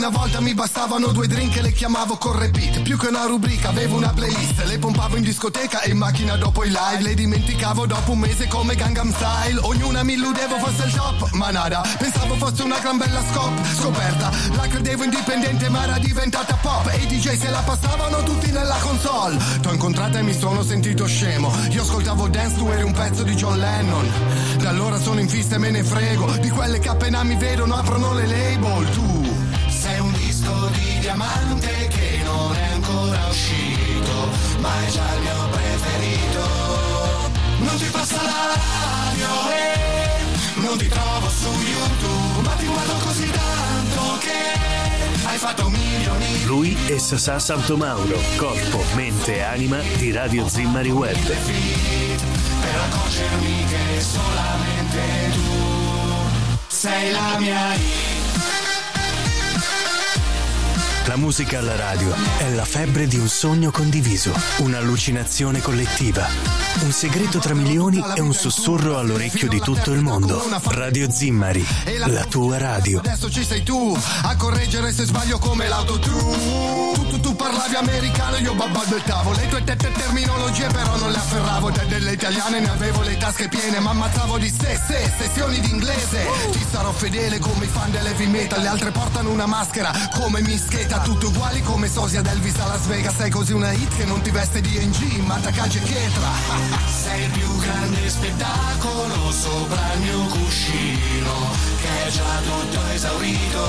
Una 0.00 0.08
volta 0.08 0.40
mi 0.40 0.54
bastavano 0.54 1.08
due 1.08 1.26
drink 1.26 1.56
e 1.56 1.60
le 1.60 1.72
chiamavo 1.72 2.16
con 2.16 2.38
repeat 2.38 2.80
Più 2.80 2.96
che 2.96 3.08
una 3.08 3.26
rubrica 3.26 3.68
avevo 3.68 3.96
una 3.98 4.08
playlist. 4.08 4.64
Le 4.64 4.78
pompavo 4.78 5.18
in 5.18 5.22
discoteca 5.22 5.82
e 5.82 5.90
in 5.90 5.98
macchina 5.98 6.36
dopo 6.36 6.64
i 6.64 6.70
live. 6.70 7.02
Le 7.02 7.12
dimenticavo 7.12 7.84
dopo 7.84 8.12
un 8.12 8.20
mese 8.20 8.48
come 8.48 8.76
Gangnam 8.76 9.12
Style. 9.12 9.58
Ognuna 9.60 10.02
mi 10.02 10.14
illudevo 10.14 10.56
fosse 10.56 10.86
il 10.86 10.94
top, 10.94 11.30
ma 11.32 11.50
nada. 11.50 11.86
Pensavo 11.98 12.34
fosse 12.36 12.62
una 12.62 12.78
gran 12.78 12.96
bella 12.96 13.22
scop, 13.30 13.62
scoperta. 13.74 14.30
La 14.56 14.66
credevo 14.68 15.04
indipendente 15.04 15.68
ma 15.68 15.82
era 15.82 15.98
diventata 15.98 16.54
pop. 16.54 16.88
E 16.92 17.02
i 17.02 17.06
DJ 17.06 17.36
se 17.36 17.50
la 17.50 17.60
passavano 17.60 18.22
tutti 18.22 18.50
nella 18.50 18.78
console. 18.80 19.36
T'ho 19.60 19.70
incontrata 19.70 20.18
e 20.18 20.22
mi 20.22 20.32
sono 20.32 20.62
sentito 20.62 21.06
scemo. 21.06 21.52
Io 21.72 21.82
ascoltavo 21.82 22.26
Dance, 22.26 22.56
tu 22.56 22.68
eri 22.68 22.84
un 22.84 22.92
pezzo 22.92 23.22
di 23.22 23.34
John 23.34 23.58
Lennon. 23.58 24.10
Da 24.56 24.70
allora 24.70 24.98
sono 24.98 25.20
in 25.20 25.28
fissa 25.28 25.56
e 25.56 25.58
me 25.58 25.70
ne 25.70 25.84
frego. 25.84 26.24
Di 26.40 26.48
quelle 26.48 26.78
che 26.78 26.88
appena 26.88 27.22
mi 27.22 27.36
vedono 27.36 27.74
aprono 27.74 28.14
le 28.14 28.26
label. 28.26 28.90
Tu 28.92 29.29
diamante 31.10 31.88
che 31.88 32.20
non 32.22 32.54
è 32.54 32.72
ancora 32.72 33.26
uscito, 33.28 34.28
ma 34.60 34.70
è 34.86 34.90
già 34.90 35.14
il 35.14 35.20
mio 35.22 35.48
preferito. 35.50 36.42
Non 37.58 37.76
ti 37.76 37.86
passa 37.86 38.22
la 38.22 38.54
radio 38.54 39.50
e 39.50 40.60
non 40.60 40.78
ti 40.78 40.86
trovo 40.86 41.28
su 41.28 41.48
YouTube, 41.48 42.48
ma 42.48 42.52
ti 42.52 42.66
guardo 42.66 42.92
così 43.04 43.28
tanto 43.28 44.18
che 44.20 45.26
hai 45.26 45.36
fatto 45.36 45.68
milioni. 45.68 46.44
Lui 46.44 46.76
è 46.86 46.96
Sasà 46.98 47.40
Santomauro, 47.40 48.20
corpo, 48.36 48.84
mente 48.94 49.36
e 49.36 49.40
anima 49.40 49.80
di 49.96 50.12
Radio 50.12 50.48
Zimmari 50.48 50.90
Web. 50.90 51.24
Per 51.24 52.80
accorgermi 52.88 53.64
che 53.66 54.00
solamente 54.00 55.30
tu 55.32 56.68
sei 56.68 57.10
la 57.10 57.36
mia 57.38 57.74
hit. 57.74 58.19
La 61.10 61.16
musica 61.16 61.58
alla 61.58 61.74
radio 61.74 62.14
è 62.38 62.50
la 62.50 62.64
febbre 62.64 63.08
di 63.08 63.18
un 63.18 63.26
sogno 63.26 63.72
condiviso, 63.72 64.32
un'allucinazione 64.58 65.60
collettiva, 65.60 66.24
un 66.82 66.92
segreto 66.92 67.40
tra 67.40 67.52
milioni 67.52 68.00
e 68.14 68.20
un 68.20 68.32
sussurro 68.32 68.96
all'orecchio 68.96 69.48
di 69.48 69.58
tutto 69.58 69.90
il 69.90 70.02
mondo. 70.02 70.40
Radio 70.66 71.10
Zimmari, 71.10 71.66
la 72.06 72.22
tua 72.26 72.58
radio. 72.58 73.00
Adesso 73.00 73.28
ci 73.28 73.44
sei 73.44 73.64
tu 73.64 73.98
a 74.22 74.36
correggere 74.36 74.92
se 74.92 75.04
sbaglio 75.04 75.40
come 75.40 75.66
l'autotune. 75.66 76.92
Tu, 76.94 77.08
tu, 77.08 77.18
tu 77.18 77.34
parlavi 77.34 77.74
americano, 77.74 78.36
io 78.36 78.54
babbalbettavo 78.54 79.32
le 79.32 79.48
tue 79.48 79.64
tette 79.64 79.90
terminologie, 79.90 80.68
però 80.68 80.96
non 80.96 81.10
le 81.10 81.16
afferravo. 81.16 81.72
Te 81.72 81.86
delle 81.88 82.12
italiane 82.12 82.60
ne 82.60 82.70
avevo 82.70 83.02
le 83.02 83.16
tasche 83.16 83.48
piene, 83.48 83.80
ma 83.80 83.90
ammazzavo 83.90 84.38
di 84.38 84.48
sé, 84.48 84.78
se, 84.86 85.12
sessioni 85.18 85.58
d'inglese. 85.58 86.24
Ti 86.52 86.64
sarò 86.70 86.92
fedele 86.92 87.40
come 87.40 87.64
i 87.64 87.68
fan 87.68 87.90
dell'heavy 87.90 88.26
metal, 88.26 88.60
le 88.60 88.68
altre 88.68 88.92
portano 88.92 89.30
una 89.32 89.46
maschera 89.46 89.90
come 90.14 90.40
mischeta. 90.40 90.98
Tutti 91.04 91.24
uguali 91.24 91.62
come 91.62 91.88
Sosia 91.88 92.22
Elvis 92.24 92.58
a 92.58 92.66
Las 92.66 92.86
Vegas, 92.86 93.16
sei 93.16 93.30
così 93.30 93.52
una 93.52 93.72
hit 93.72 93.96
che 93.96 94.04
non 94.04 94.20
ti 94.20 94.30
veste 94.30 94.60
di 94.60 94.78
NG, 94.78 95.24
ma 95.24 95.36
Takagi 95.36 95.78
e 95.78 95.82
Chetra. 95.82 96.30
sei 97.02 97.24
il 97.24 97.30
più 97.30 97.56
grande 97.56 98.08
spettacolo 98.08 99.32
sopra 99.32 99.92
il 99.94 100.00
mio 100.00 100.24
cuscino, 100.26 101.50
che 101.80 102.06
è 102.06 102.10
già 102.10 102.40
tutto 102.44 102.86
esaurito. 102.92 103.68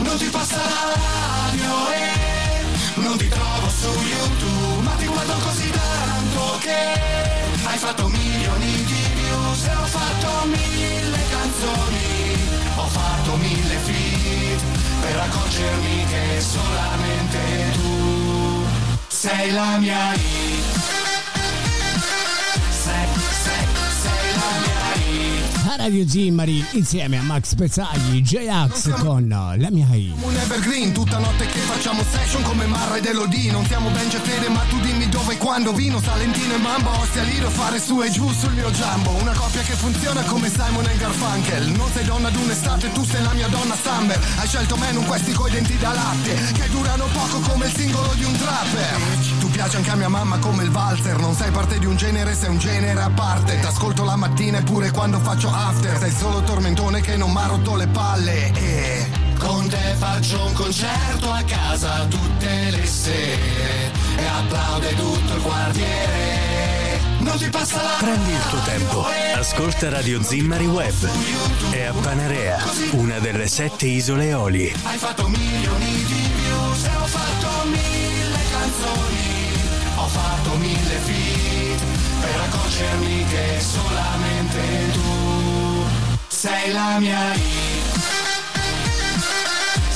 Non 0.00 0.16
ti 0.18 0.26
passa 0.26 0.56
la 0.56 0.94
radio 0.94 1.90
e 1.90 3.00
non 3.00 3.16
ti 3.16 3.28
trovo 3.28 3.68
su 3.68 3.88
YouTube, 3.88 4.82
ma 4.82 4.92
ti 4.92 5.06
guardo 5.06 5.32
così 5.44 5.70
tanto 5.70 6.58
che 6.60 7.00
hai 7.64 7.78
fatto 7.78 8.08
milioni 8.08 8.84
di 8.84 9.04
views 9.14 9.64
e 9.64 9.74
ho 9.74 9.86
fatto 9.86 10.46
mille 10.46 11.18
canzoni, 11.30 12.38
ho 12.76 12.86
fatto 12.88 13.36
mille 13.36 13.76
feat 13.76 14.09
per 15.00 15.18
accorgermi 15.18 16.04
che 16.06 16.40
solamente 16.40 17.70
tu 17.72 18.64
sei 19.08 19.52
la 19.52 19.78
mia 19.78 20.14
hit. 20.14 20.79
A 25.70 25.76
Radio 25.76 26.04
Zimmari 26.04 26.66
insieme 26.72 27.16
a 27.16 27.22
Max 27.22 27.54
Pezzagli, 27.54 28.22
J-Ax 28.22 28.90
con 28.98 29.28
la 29.28 29.70
mia 29.70 29.86
hit. 29.92 30.12
Un 30.20 30.34
evergreen, 30.34 30.90
tutta 30.92 31.18
notte 31.18 31.46
che 31.46 31.60
facciamo 31.60 32.02
session 32.10 32.42
come 32.42 32.66
Marra 32.66 32.96
ed 32.96 33.06
Elodie. 33.06 33.52
Non 33.52 33.64
siamo 33.66 33.88
ben 33.90 34.10
Fede 34.10 34.48
ma 34.48 34.62
tu 34.68 34.80
dimmi 34.80 35.08
dove 35.08 35.34
e 35.34 35.36
quando 35.36 35.72
Vino, 35.72 36.00
Salentino 36.00 36.54
e 36.54 36.58
Mambo, 36.58 36.90
Ostia 36.98 37.22
Liro 37.22 37.48
fare 37.50 37.78
su 37.78 38.02
e 38.02 38.10
giù 38.10 38.28
sul 38.32 38.52
mio 38.54 38.68
giambo 38.72 39.10
Una 39.20 39.32
coppia 39.32 39.62
che 39.62 39.74
funziona 39.74 40.22
come 40.22 40.50
Simon 40.50 40.86
e 40.86 40.96
Garfunkel. 40.96 41.68
Non 41.68 41.88
sei 41.92 42.04
donna 42.04 42.30
d'un'estate, 42.30 42.90
tu 42.90 43.04
sei 43.04 43.22
la 43.22 43.32
mia 43.32 43.46
donna 43.46 43.76
Summer. 43.80 44.18
Hai 44.38 44.48
scelto 44.48 44.76
me 44.76 44.90
non 44.90 45.04
questi 45.04 45.30
coi 45.30 45.52
denti 45.52 45.78
da 45.78 45.92
latte 45.92 46.34
Che 46.52 46.68
durano 46.70 47.06
poco 47.12 47.38
come 47.48 47.66
il 47.66 47.72
singolo 47.76 48.12
di 48.14 48.24
un 48.24 48.36
trapper 48.36 48.98
Tu 49.60 49.66
piaci 49.66 49.76
anche 49.76 49.90
a 49.90 49.96
mia 49.96 50.08
mamma 50.08 50.38
come 50.38 50.62
il 50.62 50.70
valzer 50.70 51.18
Non 51.18 51.34
sei 51.34 51.50
parte 51.50 51.78
di 51.78 51.84
un 51.84 51.94
genere, 51.94 52.34
sei 52.34 52.48
un 52.48 52.56
genere 52.56 52.98
a 52.98 53.10
parte 53.10 53.60
T'ascolto 53.60 54.04
la 54.04 54.16
mattina 54.16 54.56
e 54.56 54.62
pure 54.62 54.90
quando 54.90 55.18
faccio 55.18 55.52
after 55.52 55.98
Sei 55.98 56.10
solo 56.10 56.40
tormentone 56.40 57.02
che 57.02 57.14
non 57.18 57.30
m'ha 57.30 57.44
rotto 57.44 57.76
le 57.76 57.86
palle 57.88 58.52
E 58.54 59.06
Con 59.38 59.68
te 59.68 59.94
faccio 59.98 60.46
un 60.46 60.54
concerto 60.54 61.30
a 61.30 61.42
casa 61.42 62.06
tutte 62.06 62.70
le 62.70 62.86
sere 62.86 63.92
e 64.16 64.26
applaude 64.26 64.94
tutto 64.94 65.34
il 65.34 65.42
quartiere. 65.42 67.00
Non 67.18 67.36
ti 67.36 67.48
passa 67.50 67.82
la 67.82 67.96
Prendi 67.98 68.30
il 68.30 68.42
tuo 68.48 68.58
tempo, 68.60 69.04
ascolta 69.34 69.90
Radio 69.90 70.22
Zimmari 70.22 70.66
Web. 70.66 71.08
È 71.70 71.84
a 71.84 71.92
Panarea, 71.92 72.62
una 72.92 73.18
delle 73.18 73.46
sette 73.46 73.86
isole 73.86 74.28
Eolie. 74.28 74.74
Hai 74.84 74.98
fatto 74.98 75.28
milioni 75.28 76.04
di 76.04 76.30
views 76.34 76.84
e 76.84 76.96
ho 76.96 77.06
fatto 77.06 77.46
ho 77.46 77.99
fatto 80.20 80.56
mille 80.56 80.98
feat 81.06 81.80
per 82.20 82.40
accorgermi 82.46 83.24
che 83.26 83.60
solamente 83.60 84.90
tu 84.92 85.84
sei 86.28 86.72
la 86.72 86.98
mia 86.98 87.34
hit. 87.34 87.98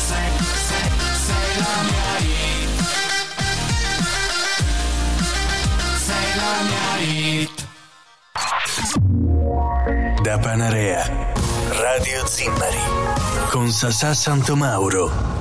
Sei, 0.09 0.31
sei, 0.69 0.89
sei 1.27 1.49
la 1.63 1.77
mia 1.89 2.11
hit. 2.29 2.73
Sei 6.07 6.29
la 6.41 6.55
mia 6.69 6.89
hit. 7.07 7.57
Da 10.23 10.39
Panarea, 10.39 11.33
Radio 11.81 12.27
Zimmari. 12.27 12.83
Con 13.51 13.71
Sasà 13.71 14.15
Santomauro. 14.15 15.34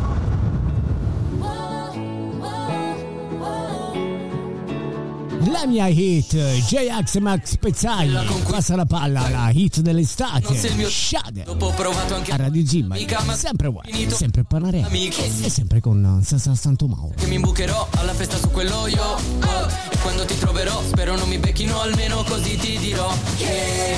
La 5.53 5.67
mia 5.67 5.85
hit, 5.87 6.35
J-Ax 6.35 7.19
Max 7.19 7.57
Pezzagli, 7.57 8.17
passa 8.49 8.75
la 8.75 8.85
palla, 8.85 9.29
la 9.29 9.51
hit 9.51 9.81
dell'estate, 9.81 10.55
Shade, 10.89 11.45
a 11.45 12.35
Radio 12.35 12.65
Zimmari, 12.65 13.07
sempre 13.35 13.67
uguale, 13.67 14.09
sempre 14.09 14.43
Panarea 14.43 14.87
e 14.89 15.49
sempre 15.51 15.79
con 15.79 16.21
Sasa 16.25 16.55
Santo 16.55 16.87
Mauro. 16.87 17.13
Che 17.15 17.27
mi 17.27 17.35
imbucherò 17.35 17.87
alla 17.97 18.13
festa 18.15 18.37
su 18.37 18.49
quello 18.49 18.87
io. 18.87 19.03
Oh, 19.03 19.67
E 19.91 19.97
quando 20.01 20.25
ti 20.25 20.37
troverò 20.39 20.81
spero 20.87 21.15
non 21.17 21.29
mi 21.29 21.37
becchino 21.37 21.79
Almeno 21.81 22.23
così 22.23 22.57
ti 22.57 22.77
dirò 22.79 23.13
che 23.37 23.95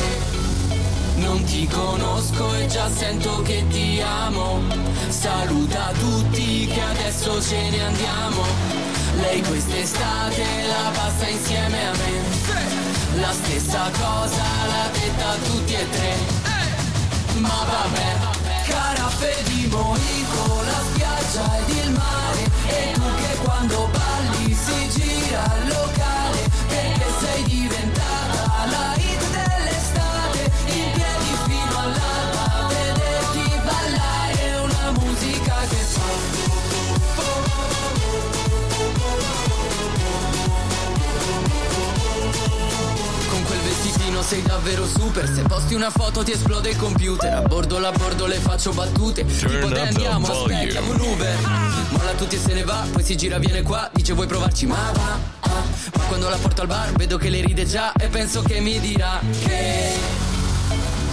Non 1.15 1.41
ti 1.45 1.65
conosco 1.67 2.53
e 2.53 2.67
già 2.67 2.89
sento 2.93 3.41
che 3.43 3.63
ti 3.69 4.01
amo. 4.01 4.59
Saluta 5.07 5.93
tutti 5.99 6.67
che 6.67 6.81
adesso 6.81 7.41
ce 7.41 7.69
ne 7.69 7.81
andiamo 7.81 8.84
Lei 9.15 9.41
quest'estate 9.41 10.43
la 10.67 10.91
passa 10.93 11.27
insieme 11.27 11.87
a 11.87 11.91
me. 11.91 13.21
La 13.21 13.31
stessa 13.31 13.89
cosa 13.97 14.43
l'ha 14.67 14.89
detta 14.91 15.29
a 15.29 15.35
tutti 15.35 15.73
e 15.73 15.89
tre. 15.89 16.15
Ma 17.39 17.65
vabbè 17.65 18.43
Caraffe 18.67 19.43
di 19.45 19.67
mojito, 19.67 20.61
la 20.63 20.81
spiaggia 20.91 21.57
ed 21.59 21.75
il 21.75 21.91
mare. 21.91 22.43
E 22.67 22.91
tu 22.93 23.15
che 23.15 23.37
quando 23.43 23.89
sei 44.25 44.41
davvero 44.41 44.87
super. 44.87 45.29
Se 45.31 45.43
posti 45.43 45.75
una 45.75 45.91
foto 45.91 46.23
ti 46.23 46.31
esplode 46.31 46.69
il 46.69 46.77
computer. 46.77 47.31
A 47.31 47.41
bordo 47.41 47.77
la 47.77 47.91
bordo 47.91 48.25
le 48.25 48.37
faccio 48.37 48.71
battute. 48.71 49.23
Tipo 49.23 49.67
dai 49.67 49.87
andiamo, 49.87 50.25
volume." 50.25 50.63
aspetta, 50.63 50.81
un 50.81 50.99
Uber. 50.99 51.37
Molla 51.89 52.11
tutti 52.13 52.35
e 52.35 52.39
se 52.39 52.53
ne 52.53 52.63
va, 52.63 52.87
poi 52.91 53.03
si 53.03 53.15
gira 53.15 53.37
viene 53.37 53.61
qua 53.61 53.89
Dice 53.93 54.13
vuoi 54.13 54.27
provarci? 54.27 54.65
Ma 54.65 54.91
va 54.93 55.17
ah. 55.41 55.63
Ma 55.95 56.03
quando 56.05 56.27
la 56.27 56.35
porto 56.37 56.61
al 56.61 56.67
bar 56.67 56.91
vedo 56.93 57.17
che 57.17 57.29
le 57.29 57.41
ride 57.41 57.65
già 57.65 57.93
E 57.93 58.07
penso 58.07 58.41
che 58.41 58.59
mi 58.59 58.79
dirà 58.79 59.21
che 59.45 59.93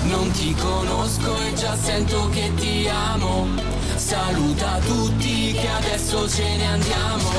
non 0.04 0.30
ti 0.32 0.54
conosco 0.54 1.38
e 1.42 1.54
già 1.54 1.76
sento 1.76 2.28
che 2.30 2.50
ti 2.56 2.88
amo. 2.88 3.46
Saluta 3.94 4.78
tutti 4.84 5.52
che 5.52 5.68
adesso 5.68 6.28
ce 6.28 6.56
ne 6.56 6.66
andiamo. 6.66 7.30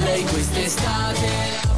Lei 0.00 0.22
quest'estate 0.24 1.77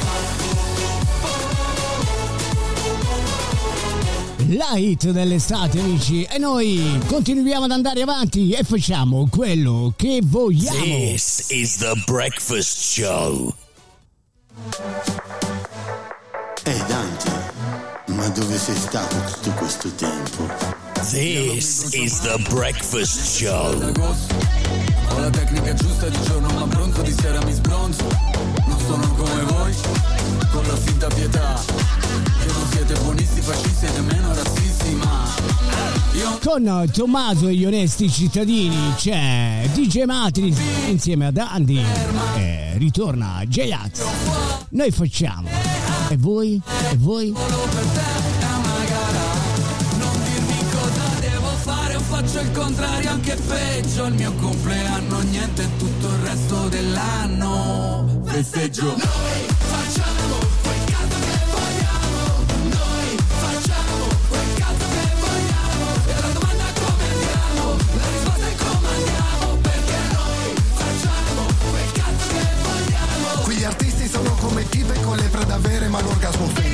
La 4.53 4.75
hit 4.75 5.11
dell'estate 5.11 5.79
amici 5.79 6.23
e 6.23 6.37
noi 6.37 6.99
continuiamo 7.05 7.65
ad 7.65 7.71
andare 7.71 8.01
avanti 8.01 8.51
e 8.51 8.63
facciamo 8.63 9.29
quello 9.29 9.93
che 9.95 10.19
vogliamo. 10.21 10.83
This 10.83 11.51
is 11.51 11.77
the 11.77 11.93
breakfast 12.05 12.77
show. 12.77 13.53
Eh 16.63 16.83
Dante, 16.85 17.31
ma 18.07 18.27
dove 18.27 18.57
sei 18.57 18.75
stato 18.75 19.15
tutto 19.31 19.51
questo 19.51 19.89
tempo? 19.95 20.49
This 21.11 21.93
is 21.93 22.19
the 22.19 22.37
breakfast 22.49 23.19
show. 23.21 23.71
Ho 25.11 25.19
la 25.19 25.29
tecnica 25.29 25.73
giusta 25.75 26.09
di 26.09 26.17
giorno 26.25 26.51
ma 26.51 26.67
pronto 26.67 27.01
di 27.03 27.13
sera 27.13 27.41
mi 27.45 27.53
sbronzo 27.53 28.60
sono 28.85 29.07
come 29.15 29.43
voi, 29.43 29.73
con 30.51 30.63
la 30.65 30.75
finta 30.75 31.07
pietà 31.07 31.61
Che 31.63 32.51
non 32.51 32.67
siete 32.71 32.93
buonisti, 33.01 33.41
fascisti 33.41 33.85
e 33.85 33.91
nemmeno 33.91 34.33
razzisti 34.33 34.93
ma 34.95 35.25
Io 36.13 36.39
Con 36.43 36.89
Tommaso 36.91 37.47
e 37.47 37.55
gli 37.55 37.65
onesti 37.65 38.09
cittadini 38.09 38.93
c'è 38.95 39.69
DJ 39.73 40.03
Matrix 40.03 40.57
insieme 40.87 41.27
ad 41.27 41.37
Andy 41.37 41.83
e 42.35 42.73
ritorna 42.77 43.41
J-Ax. 43.45 44.03
Noi 44.69 44.91
facciamo. 44.91 45.47
E 46.09 46.17
voi? 46.17 46.61
E 46.91 46.97
voi? 46.97 47.33
faccio 52.21 52.39
il 52.41 52.51
contrario 52.51 53.09
anche 53.09 53.35
peggio 53.35 54.05
Il 54.05 54.13
mio 54.13 54.33
compleanno 54.33 55.19
niente 55.21 55.67
tutto 55.77 56.07
il 56.07 56.19
resto 56.23 56.67
dell'anno 56.69 58.00
Festeggio. 58.31 58.85
Noi 58.85 59.45
facciamo 59.59 60.37
quel 60.63 60.83
cazzo 60.85 61.19
che 61.19 61.37
vogliamo. 61.51 62.45
Noi 62.63 63.17
facciamo 63.27 64.07
quel 64.29 64.53
cazzo 64.55 64.85
che 64.87 65.07
vogliamo. 65.19 65.85
E 66.05 66.21
la 66.21 66.31
domanda 66.31 66.63
è 66.63 66.73
come 66.79 67.03
andiamo? 67.11 67.75
La 67.97 68.07
risposta 68.07 68.47
è 68.47 68.55
come 68.55 68.87
andiamo? 68.87 69.57
Perché 69.61 69.97
noi 70.13 70.55
facciamo 70.71 71.41
quel 71.71 71.91
cazzo 71.91 72.27
che 72.29 72.47
vogliamo. 72.63 73.41
Qui 73.43 73.55
gli 73.55 73.63
artisti 73.65 74.07
sono 74.07 74.31
come 74.35 74.69
tipe 74.69 75.01
con 75.01 75.17
le 75.17 75.29
da 75.45 75.55
avere 75.55 75.87
ma 75.89 75.99
l'orgasmo 75.99 76.47
fake 76.47 76.70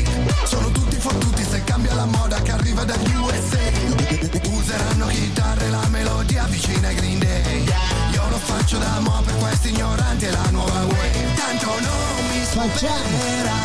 facciamo. 12.69 13.55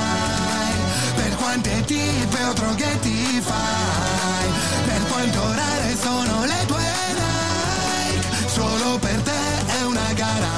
Per 1.15 1.37
quante 1.37 1.83
tipe 1.85 2.43
o 2.43 2.53
droghe 2.53 2.99
ti 3.01 3.41
fai, 3.41 4.49
per 4.87 5.07
quanto 5.09 5.53
rare 5.53 5.97
sono 6.01 6.45
le 6.45 6.65
tue 6.67 6.83
like, 7.15 8.49
solo 8.49 8.99
per 8.99 9.21
te 9.23 9.77
è 9.79 9.85
una 9.85 10.13
gara. 10.15 10.51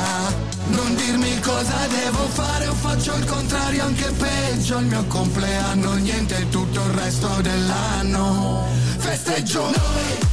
Non 0.66 0.94
dirmi 0.94 1.38
cosa 1.40 1.86
devo 1.88 2.26
fare 2.28 2.66
o 2.66 2.74
faccio 2.74 3.14
il 3.16 3.24
contrario 3.24 3.84
anche 3.84 4.10
peggio. 4.10 4.78
Il 4.78 4.86
mio 4.86 5.04
compleanno 5.06 5.94
niente 5.94 6.48
tutto 6.48 6.80
il 6.80 6.92
resto 6.92 7.28
dell'anno. 7.40 8.66
Festeggio. 8.98 9.64
Noi 9.64 10.23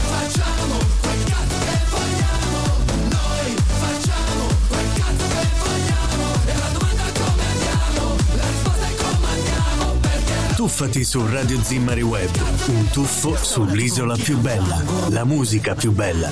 Tuffati 10.62 11.04
su 11.04 11.26
Radio 11.26 11.60
Zimmari 11.60 12.04
Web, 12.04 12.30
un 12.68 12.88
tuffo 12.92 13.36
sull'isola 13.36 14.16
più 14.16 14.38
bella, 14.38 14.80
la 15.10 15.26
musica 15.26 15.74
più 15.74 15.92
bella. 15.92 16.30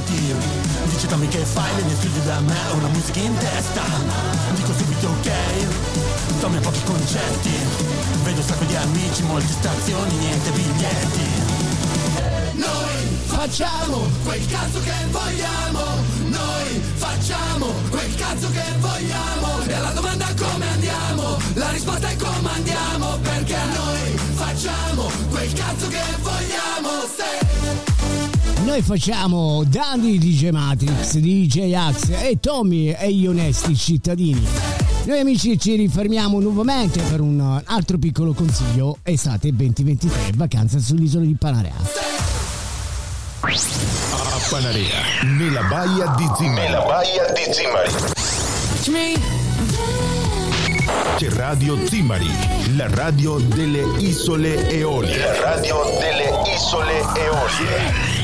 Dice 0.85 1.07
dammi 1.07 1.27
che 1.29 1.39
fai, 1.39 1.75
le 1.77 1.81
mie 1.81 1.95
figlie 1.95 2.23
da 2.25 2.39
me 2.41 2.53
ho 2.69 2.75
una 2.75 2.89
musica 2.89 3.21
in 3.21 3.35
testa. 3.35 3.81
Dico 4.53 4.71
subito 4.77 5.07
ok, 5.07 5.31
dammi 6.41 6.59
pochi 6.59 6.83
concerti. 6.83 7.49
Vedo 8.21 8.37
un 8.37 8.45
sacco 8.45 8.65
di 8.65 8.75
amici, 8.75 9.23
molte 9.23 9.51
stazioni, 9.51 10.15
niente 10.17 10.51
biglietti. 10.51 11.27
Noi 12.53 13.17
facciamo 13.25 14.11
quel 14.25 14.45
cazzo 14.45 14.79
che 14.81 14.93
vogliamo. 15.09 15.79
Noi 16.27 16.81
facciamo 16.93 17.73
quel 17.89 18.13
cazzo 18.13 18.47
che 18.51 18.63
vogliamo. 18.77 19.65
E 19.65 19.73
alla 19.73 19.91
domanda 19.91 20.27
come 20.37 20.67
andiamo 20.67 21.37
La 21.55 21.69
risposta 21.71 22.09
è 22.09 22.15
come 22.15 22.49
andiamo 22.49 23.17
Perché 23.17 23.57
noi 23.75 24.18
facciamo 24.59 25.09
quel 25.29 25.53
cazzo 25.53 25.87
che 25.87 26.01
vogliamo 26.19 26.89
Se 27.15 28.63
Noi 28.65 28.81
facciamo 28.81 29.63
Dandy 29.63 30.17
DJ 30.17 30.49
Matrix, 30.49 31.15
DJ 31.15 31.71
Axe 31.73 32.29
e 32.29 32.41
Tommy 32.41 32.89
e 32.89 33.13
gli 33.13 33.25
onesti 33.25 33.73
cittadini. 33.77 34.45
Noi 35.05 35.19
amici 35.21 35.57
ci 35.57 35.75
rifermiamo 35.75 36.41
nuovamente 36.41 37.01
per 37.03 37.21
un 37.21 37.61
altro 37.63 37.97
piccolo 37.97 38.33
consiglio 38.33 38.97
estate 39.03 39.55
2023 39.55 40.31
vacanza 40.35 40.77
sull'isola 40.77 41.23
di 41.23 41.35
Panarea. 41.35 41.75
A 43.39 43.47
Panarea, 44.49 45.23
nella 45.37 45.63
baia 45.63 46.13
di 46.17 46.29
Zimmari. 46.35 46.67
Nella 46.67 46.81
baia 46.81 47.31
di 47.31 47.53
Zimmari. 47.53 49.38
Radio 51.27 51.75
Zimmari, 51.85 52.29
la 52.77 52.87
radio 52.87 53.39
delle 53.39 53.83
isole 53.99 54.69
Eolie. 54.69 55.17
La 55.17 55.41
radio 55.41 55.83
delle 55.99 56.29
isole 56.55 56.99
Eolie. 57.15 58.18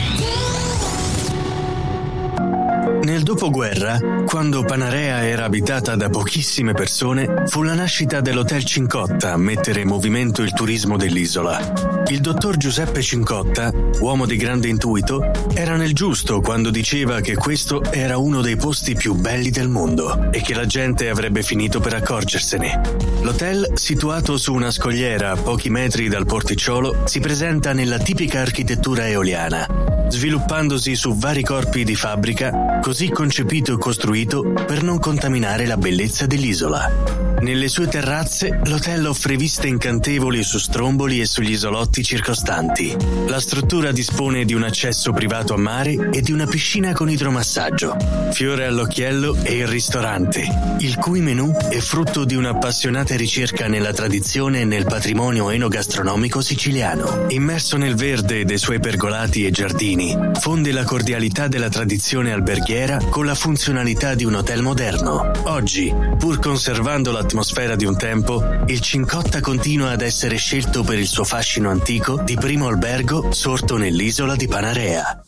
Nel 3.05 3.21
dopoguerra, 3.21 3.99
quando 4.25 4.63
Panarea 4.63 5.23
era 5.23 5.45
abitata 5.45 5.95
da 5.95 6.09
pochissime 6.09 6.73
persone, 6.73 7.43
fu 7.45 7.61
la 7.61 7.75
nascita 7.75 8.19
dell'Hotel 8.19 8.63
Cincotta 8.63 9.31
a 9.31 9.37
mettere 9.37 9.81
in 9.81 9.87
movimento 9.87 10.41
il 10.41 10.53
turismo 10.53 10.97
dell'isola. 10.97 12.03
Il 12.07 12.19
dottor 12.19 12.57
Giuseppe 12.57 13.03
Cincotta, 13.03 13.71
uomo 13.99 14.25
di 14.25 14.37
grande 14.37 14.69
intuito, 14.69 15.21
era 15.53 15.75
nel 15.75 15.93
giusto 15.93 16.41
quando 16.41 16.71
diceva 16.71 17.21
che 17.21 17.35
questo 17.35 17.83
era 17.91 18.17
uno 18.17 18.41
dei 18.41 18.55
posti 18.55 18.95
più 18.95 19.13
belli 19.13 19.51
del 19.51 19.69
mondo 19.69 20.31
e 20.31 20.41
che 20.41 20.55
la 20.55 20.65
gente 20.65 21.07
avrebbe 21.07 21.43
finito 21.43 21.79
per 21.79 21.93
accorgersene. 21.93 22.81
L'hotel, 23.21 23.73
situato 23.75 24.35
su 24.37 24.51
una 24.51 24.71
scogliera 24.71 25.29
a 25.29 25.35
pochi 25.35 25.69
metri 25.69 26.09
dal 26.09 26.25
porticciolo, 26.25 27.03
si 27.05 27.19
presenta 27.19 27.71
nella 27.71 27.99
tipica 27.99 28.41
architettura 28.41 29.07
eoliana, 29.07 29.94
sviluppandosi 30.15 30.95
su 30.95 31.13
vari 31.13 31.43
corpi 31.43 31.83
di 31.83 31.93
fabbrica, 31.93 32.79
così 32.81 33.09
concepito 33.09 33.73
e 33.73 33.77
costruito 33.77 34.41
per 34.65 34.81
non 34.81 34.97
contaminare 34.97 35.65
la 35.65 35.75
bellezza 35.75 36.25
dell'isola. 36.25 37.25
Nelle 37.41 37.67
sue 37.67 37.87
terrazze 37.87 38.61
l'hotel 38.63 39.05
offre 39.05 39.35
viste 39.35 39.67
incantevoli 39.67 40.41
su 40.41 40.57
stromboli 40.57 41.19
e 41.19 41.25
sugli 41.25 41.51
isolotti 41.51 42.03
circostanti. 42.03 42.95
La 43.27 43.39
struttura 43.39 43.91
dispone 43.91 44.45
di 44.45 44.53
un 44.53 44.63
accesso 44.63 45.11
privato 45.11 45.53
a 45.53 45.57
mare 45.57 46.09
e 46.11 46.21
di 46.21 46.31
una 46.31 46.47
piscina 46.47 46.93
con 46.93 47.09
idromassaggio. 47.09 47.97
Fiore 48.31 48.65
all'occhiello 48.65 49.35
è 49.43 49.51
il 49.51 49.67
ristorante, 49.67 50.47
il 50.79 50.95
cui 50.95 51.19
menù 51.19 51.51
è 51.53 51.79
frutto 51.79 52.23
di 52.23 52.35
un'appassionata 52.35 53.15
ricerca 53.15 53.67
nella 53.67 53.93
tradizione 53.93 54.61
e 54.61 54.65
nel 54.65 54.85
patrimonio 54.85 55.49
enogastronomico 55.49 56.41
siciliano. 56.41 57.25
Immerso 57.27 57.77
nel 57.77 57.95
verde 57.95 58.45
dei 58.45 58.57
suoi 58.57 58.79
pergolati 58.79 59.45
e 59.45 59.51
giardini, 59.51 60.04
fonde 60.39 60.71
la 60.71 60.83
cordialità 60.83 61.47
della 61.47 61.69
tradizione 61.69 62.31
alberghiera 62.31 62.99
con 63.09 63.25
la 63.25 63.35
funzionalità 63.35 64.15
di 64.15 64.25
un 64.25 64.35
hotel 64.35 64.61
moderno. 64.61 65.31
Oggi, 65.43 65.93
pur 66.17 66.39
conservando 66.39 67.11
l'atmosfera 67.11 67.75
di 67.75 67.85
un 67.85 67.97
tempo, 67.97 68.43
il 68.67 68.81
Cincotta 68.81 69.39
continua 69.39 69.91
ad 69.91 70.01
essere 70.01 70.35
scelto 70.35 70.83
per 70.83 70.99
il 70.99 71.07
suo 71.07 71.23
fascino 71.23 71.69
antico 71.69 72.21
di 72.23 72.35
primo 72.35 72.67
albergo 72.67 73.31
sorto 73.31 73.77
nell'isola 73.77 74.35
di 74.35 74.47
Panarea. 74.47 75.23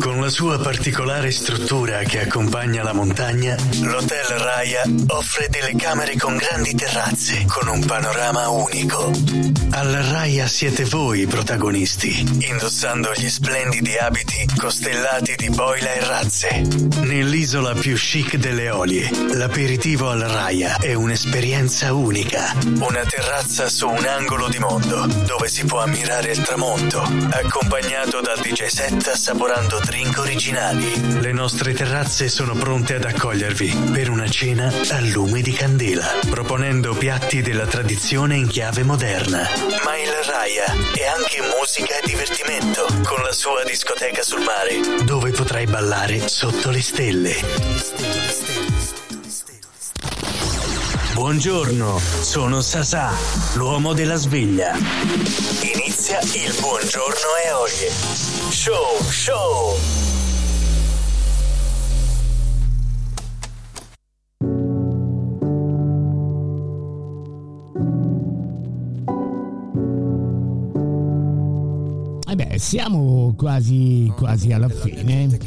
Con 0.00 0.20
la 0.20 0.30
sua 0.30 0.58
particolare 0.58 1.30
struttura 1.30 1.98
che 2.02 2.20
accompagna 2.20 2.82
la 2.82 2.92
montagna, 2.92 3.56
l'Hotel 3.82 4.26
Raya 4.26 4.82
offre 5.08 5.48
delle 5.48 5.74
camere 5.76 6.16
con 6.16 6.36
grandi 6.36 6.74
terrazze, 6.74 7.44
con 7.46 7.68
un 7.68 7.84
panorama 7.84 8.48
unico. 8.48 9.10
Al 9.70 9.92
Raya 9.92 10.46
siete 10.46 10.84
voi 10.84 11.22
i 11.22 11.26
protagonisti, 11.26 12.46
indossando 12.48 13.12
gli 13.16 13.28
splendidi 13.28 13.96
abiti 13.96 14.48
costellati 14.56 15.34
di 15.36 15.50
boila 15.50 15.92
e 15.92 16.04
razze. 16.04 16.66
Nell'isola 17.00 17.74
più 17.74 17.94
chic 17.96 18.36
delle 18.36 18.64
Eolie, 18.64 19.10
l'aperitivo 19.34 20.10
al 20.10 20.20
Raya 20.20 20.76
è 20.78 20.94
un'esperienza 20.94 21.92
unica. 21.92 22.54
Una 22.64 23.04
terrazza 23.04 23.68
su 23.68 23.88
un 23.88 24.04
angolo 24.04 24.48
di 24.48 24.58
mondo, 24.58 25.06
dove 25.26 25.48
si 25.48 25.64
può 25.64 25.80
ammirare 25.80 26.32
il 26.32 26.40
tramonto, 26.42 27.00
accompagnato 27.00 28.20
dal 28.20 28.38
DJ 28.40 28.66
set 28.66 29.08
assaporando 29.08 29.78
drink 29.88 30.18
originali. 30.18 31.20
Le 31.20 31.32
nostre 31.32 31.72
terrazze 31.72 32.28
sono 32.28 32.52
pronte 32.54 32.96
ad 32.96 33.04
accogliervi 33.04 33.90
per 33.90 34.10
una 34.10 34.28
cena 34.28 34.70
a 34.90 35.00
lume 35.00 35.40
di 35.40 35.52
candela, 35.52 36.06
proponendo 36.28 36.94
piatti 36.94 37.40
della 37.40 37.66
tradizione 37.66 38.36
in 38.36 38.48
chiave 38.48 38.82
moderna. 38.82 39.48
Ma 39.84 39.96
il 39.96 40.10
Raya 40.26 40.66
è 40.92 41.06
anche 41.06 41.40
musica 41.56 41.98
e 41.98 42.06
divertimento, 42.06 42.86
con 43.02 43.22
la 43.22 43.32
sua 43.32 43.64
discoteca 43.64 44.22
sul 44.22 44.42
mare, 44.42 45.04
dove 45.04 45.30
potrai 45.30 45.64
ballare 45.66 46.28
sotto 46.28 46.68
le 46.68 46.82
stelle. 46.82 47.34
Buongiorno, 51.14 51.98
sono 52.20 52.60
Sasà, 52.60 53.10
l'uomo 53.54 53.94
della 53.94 54.16
sveglia. 54.16 54.76
Inizia 55.62 56.20
il 56.20 56.54
Buongiorno 56.60 57.26
Eolie. 57.46 58.37
Show, 58.68 58.98
show! 59.10 60.07
Siamo 72.58 73.34
quasi, 73.36 74.12
quasi 74.16 74.52
alla 74.52 74.68
fine. 74.68 75.38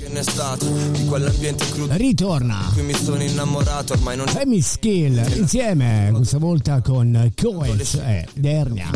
Ritorna. 1.89 2.69
Qui 2.73 2.81
mi 2.83 2.93
sono 2.93 3.21
innamorato 3.21 3.93
ormai 3.93 4.17
non 4.17 4.25
c'è 4.25 4.41
Amy 4.41 4.61
Skill 4.61 5.23
insieme 5.35 6.11
questa 6.13 6.37
volta 6.37 6.81
con 6.81 7.31
Coez 7.35 7.95
e 7.95 8.27
Dernia 8.33 8.89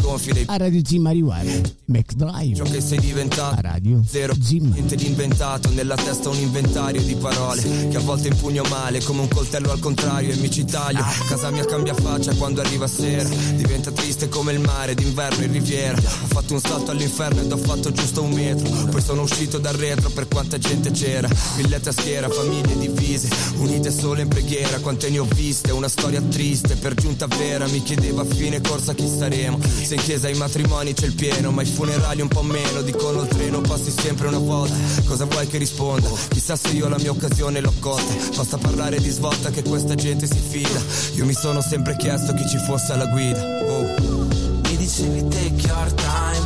a 0.46 0.58
Radio 0.58 0.82
Zimmari 0.84 1.22
Web 1.22 1.72
Mac 1.86 2.14
Drive 2.14 2.56
ciò 2.56 2.64
che 2.64 2.82
sei 2.82 3.00
diventato 3.00 3.56
a 3.56 3.62
Radio 3.62 4.04
Zero 4.08 4.34
Zimmari 4.40 4.74
Niente 4.74 4.96
di 4.96 5.08
inventato, 5.08 5.70
nella 5.72 5.96
testa 5.96 6.30
un 6.30 6.38
inventario 6.38 7.02
di 7.02 7.16
parole 7.16 7.62
Che 7.90 7.98
a 7.98 8.02
volte 8.02 8.30
impugno 8.30 8.64
male 8.70 9.04
come 9.04 9.22
un 9.22 9.28
coltello 9.28 9.72
al 9.72 9.80
contrario 9.80 10.32
E 10.32 10.36
mi 10.38 10.50
ci 10.50 10.66
taglio, 10.66 11.04
casa 11.28 11.50
mia 11.52 11.66
cambia 11.66 11.94
faccia 11.94 12.34
quando 12.36 12.62
arriva 12.62 12.88
sera 12.88 13.28
Diventa 13.56 13.92
triste 13.92 14.30
come 14.30 14.54
il 14.54 14.60
mare 14.60 14.96
d'inverno 14.96 15.44
in 15.44 15.52
riviera. 15.52 15.98
Ho 15.98 16.28
fatto 16.28 16.54
un 16.54 16.60
salto 16.60 16.92
all'inferno 16.92 17.42
ed 17.42 17.52
ho 17.52 17.58
fatto 17.58 17.92
giù 17.92 18.05
giusto 18.06 18.22
un 18.22 18.32
metro. 18.32 18.70
Poi 18.92 19.02
sono 19.02 19.24
uscito 19.24 19.58
dal 19.58 19.74
retro 19.74 20.10
per 20.10 20.28
quanta 20.28 20.58
gente 20.60 20.92
c'era. 20.92 21.28
Villette 21.56 21.90
a 21.90 21.92
schiera, 21.92 22.30
famiglie 22.30 22.78
divise 22.78 23.30
Unite 23.58 23.92
solo 23.92 24.22
in 24.22 24.28
preghiera, 24.28 24.80
quante 24.80 25.10
ne 25.10 25.20
ho 25.20 25.28
viste 25.34 25.72
Una 25.72 25.88
storia 25.88 26.22
triste, 26.22 26.76
per 26.76 26.94
giunta 26.94 27.26
vera. 27.28 27.68
Mi 27.68 27.82
chiedevo 27.82 28.22
a 28.22 28.26
fine 28.26 28.62
corsa 28.62 28.94
chi 28.94 29.08
saremo 29.08 29.60
Se 29.62 29.96
in 29.96 30.02
chiesa 30.02 30.28
ai 30.28 30.36
matrimoni 30.36 30.94
c'è 30.94 31.06
il 31.06 31.14
pieno 31.14 31.52
Ma 31.52 31.64
i 31.64 31.66
funerali 31.66 32.22
un 32.22 32.28
po' 32.28 32.44
meno. 32.44 32.82
Dicono 32.82 33.24
il 33.24 33.28
treno 33.28 33.62
passi 33.62 33.92
sempre 33.92 34.28
una 34.28 34.38
volta. 34.38 34.76
Cosa 35.06 35.26
vuoi 35.26 35.48
che 35.48 35.58
risponda? 35.58 36.08
Chissà 36.30 36.56
se 36.56 36.70
io 36.70 36.88
la 36.88 36.98
mia 36.98 37.12
occasione 37.12 37.60
l'ho 37.60 37.74
colta. 37.80 38.14
Basta 38.36 38.58
parlare 38.58 39.00
di 39.00 39.10
svolta 39.10 39.50
che 39.50 39.64
questa 39.64 39.96
gente 39.96 40.28
si 40.28 40.40
fida. 40.40 40.80
Io 41.16 41.26
mi 41.26 41.34
sono 41.34 41.62
sempre 41.62 41.96
chiesto 41.98 42.34
chi 42.34 42.48
ci 42.48 42.58
fosse 42.58 42.92
alla 42.92 43.08
guida. 43.08 43.42
Oh. 43.68 44.54
Mi 44.62 44.78
dicevi 44.78 45.28
take 45.30 45.68
your 45.68 45.92
time 45.94 46.45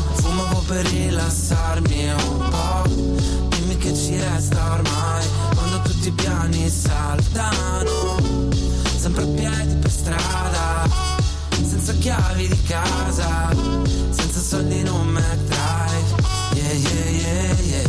per 0.70 0.86
rilassarmi 0.86 2.12
un 2.12 2.50
po' 2.52 2.88
Dimmi 3.50 3.76
che 3.78 3.92
ci 3.96 4.16
resta 4.20 4.74
ormai 4.74 5.26
Quando 5.56 5.82
tutti 5.82 6.10
i 6.10 6.12
piani 6.12 6.70
saltano 6.70 8.18
Sempre 8.96 9.24
a 9.24 9.28
piedi 9.28 9.76
per 9.78 9.90
strada 9.90 10.88
Senza 11.50 11.94
chiavi 11.94 12.48
di 12.50 12.62
casa 12.68 13.50
Senza 14.12 14.40
soldi 14.40 14.78
in 14.78 14.90
un 14.90 15.08
McDrive 15.08 16.28
Yeah, 16.54 16.72
yeah, 16.74 17.10
yeah, 17.10 17.60
yeah 17.62 17.89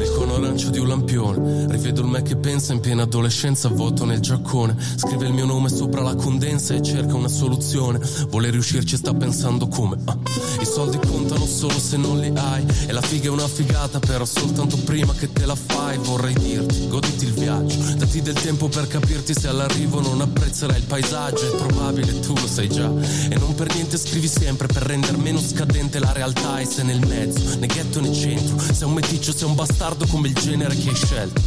nel 0.00 0.12
cono 0.12 0.36
arancio 0.36 0.70
di 0.70 0.78
un 0.78 0.88
lampione 0.88 1.66
Rivedo 1.68 2.00
il 2.00 2.06
me 2.06 2.22
che 2.22 2.36
pensa 2.36 2.72
in 2.72 2.80
piena 2.80 3.02
adolescenza 3.02 3.68
Avvolto 3.68 4.04
nel 4.04 4.20
giaccone. 4.20 4.76
Scrive 4.96 5.26
il 5.26 5.32
mio 5.32 5.44
nome 5.44 5.68
sopra 5.68 6.02
la 6.02 6.14
condensa 6.14 6.74
E 6.74 6.82
cerca 6.82 7.14
una 7.14 7.28
soluzione. 7.28 8.00
Vuole 8.28 8.50
riuscirci 8.50 8.96
sta 8.96 9.12
pensando 9.14 9.68
come 9.68 9.96
ah. 10.06 10.18
I 10.60 10.64
soldi 10.64 10.98
contano 10.98 11.44
solo 11.46 11.78
se 11.78 11.96
non 11.96 12.18
li 12.18 12.32
hai. 12.34 12.64
E 12.86 12.92
la 12.92 13.00
figa 13.02 13.26
è 13.26 13.30
una 13.30 13.46
figata 13.46 13.98
Però 13.98 14.24
soltanto 14.24 14.76
prima 14.78 15.12
che 15.14 15.32
te 15.32 15.44
la 15.44 15.54
fai 15.54 15.98
Vorrei 15.98 16.34
dirti 16.34 16.88
Goditi 16.88 17.24
il 17.26 17.32
viaggio. 17.32 17.76
Dati 17.96 18.22
del 18.22 18.40
tempo 18.40 18.68
per 18.68 18.86
capirti 18.86 19.34
Se 19.34 19.48
all'arrivo 19.48 20.00
non 20.00 20.20
apprezzerai 20.20 20.78
il 20.78 20.84
paesaggio. 20.84 21.52
È 21.52 21.56
probabile 21.56 22.18
tu 22.20 22.34
lo 22.34 22.46
sai 22.46 22.68
già. 22.68 22.90
E 23.28 23.36
non 23.38 23.54
per 23.54 23.72
niente 23.74 23.98
scrivi 23.98 24.28
sempre 24.28 24.66
Per 24.66 24.82
rendere 24.82 25.16
meno 25.18 25.40
scadente 25.40 25.98
la 25.98 26.12
realtà. 26.12 26.58
E 26.58 26.64
se 26.64 26.82
nel 26.82 27.06
mezzo 27.06 27.58
Né 27.58 27.66
ghetto 27.66 28.00
né 28.00 28.12
centro 28.12 28.58
Sei 28.58 28.86
un 28.86 28.94
meticcio, 28.94 29.32
sei 29.32 29.46
un 29.48 29.54
bastardo 29.54 29.89
come 30.06 30.28
il 30.28 30.34
genere 30.34 30.76
che 30.76 30.90
hai 30.90 30.94
scelto. 30.94 31.40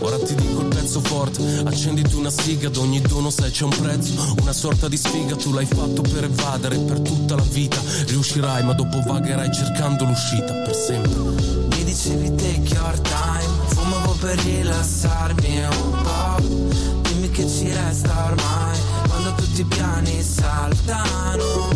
Ora 0.00 0.18
ti 0.18 0.34
dico 0.34 0.60
il 0.60 0.68
pezzo 0.68 1.00
forte, 1.00 1.62
accenditi 1.64 2.14
una 2.14 2.30
siga, 2.30 2.68
ad 2.68 2.76
ogni 2.76 3.00
dono 3.00 3.30
sai 3.30 3.50
c'è 3.50 3.64
un 3.64 3.70
prezzo, 3.70 4.34
una 4.40 4.52
sorta 4.52 4.88
di 4.88 4.96
sfiga, 4.96 5.36
tu 5.36 5.52
l'hai 5.52 5.66
fatto 5.66 6.02
per 6.02 6.24
evadere 6.24 6.78
per 6.78 7.00
tutta 7.00 7.36
la 7.36 7.44
vita, 7.48 7.80
riuscirai 8.06 8.64
ma 8.64 8.72
dopo 8.72 9.00
vagherai 9.02 9.52
cercando 9.52 10.04
l'uscita 10.04 10.52
per 10.52 10.74
sempre. 10.74 11.18
Mi 11.20 11.84
dicevi 11.84 12.34
take 12.34 12.74
your 12.74 12.98
time, 13.00 13.66
fumavo 13.66 14.12
per 14.20 14.38
rilassarmi 14.38 15.64
un 15.64 16.02
po', 16.02 17.00
dimmi 17.02 17.30
che 17.30 17.48
ci 17.48 17.68
resta 17.72 18.26
ormai, 18.26 18.78
quando 19.08 19.34
tutti 19.34 19.60
i 19.60 19.64
piani 19.64 20.22
saltano, 20.22 21.70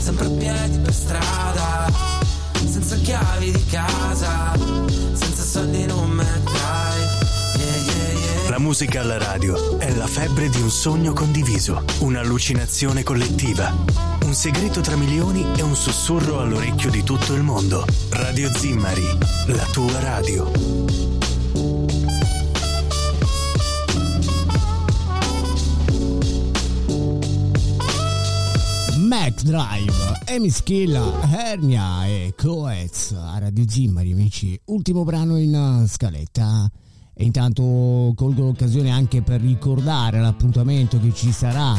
sempre 0.00 0.26
a 0.26 0.30
piedi 0.30 0.78
per 0.78 0.94
strada 0.94 2.12
senza 2.72 2.96
chiavi 2.96 3.52
di 3.52 3.64
casa, 3.66 4.52
soldi 5.52 5.80
yeah, 5.80 5.90
yeah. 6.80 8.48
La 8.48 8.58
musica 8.58 9.02
alla 9.02 9.18
radio 9.18 9.78
è 9.78 9.94
la 9.94 10.06
febbre 10.06 10.48
di 10.48 10.58
un 10.58 10.70
sogno 10.70 11.12
condiviso, 11.12 11.84
un'allucinazione 11.98 13.02
collettiva, 13.02 13.70
un 14.22 14.32
segreto 14.32 14.80
tra 14.80 14.96
milioni 14.96 15.44
e 15.54 15.60
un 15.60 15.76
sussurro 15.76 16.40
all'orecchio 16.40 16.88
di 16.88 17.02
tutto 17.02 17.34
il 17.34 17.42
mondo. 17.42 17.84
Radio 18.12 18.50
Zimmari, 18.50 19.18
la 19.48 19.66
tua 19.72 20.00
radio. 20.00 21.21
Mac 29.12 29.42
Drive, 29.42 30.22
Emischilla, 30.24 31.20
Hernia 31.30 32.06
e 32.06 32.32
Coez 32.34 33.12
a 33.12 33.38
Radio 33.38 33.62
Zimmari, 33.68 34.12
amici. 34.12 34.58
Ultimo 34.64 35.04
brano 35.04 35.36
in 35.36 35.54
uh, 35.54 35.86
scaletta. 35.86 36.66
E 37.12 37.22
intanto 37.22 38.14
colgo 38.16 38.44
l'occasione 38.44 38.90
anche 38.90 39.20
per 39.20 39.42
ricordare 39.42 40.18
l'appuntamento 40.18 40.98
che 40.98 41.12
ci 41.12 41.30
sarà 41.30 41.78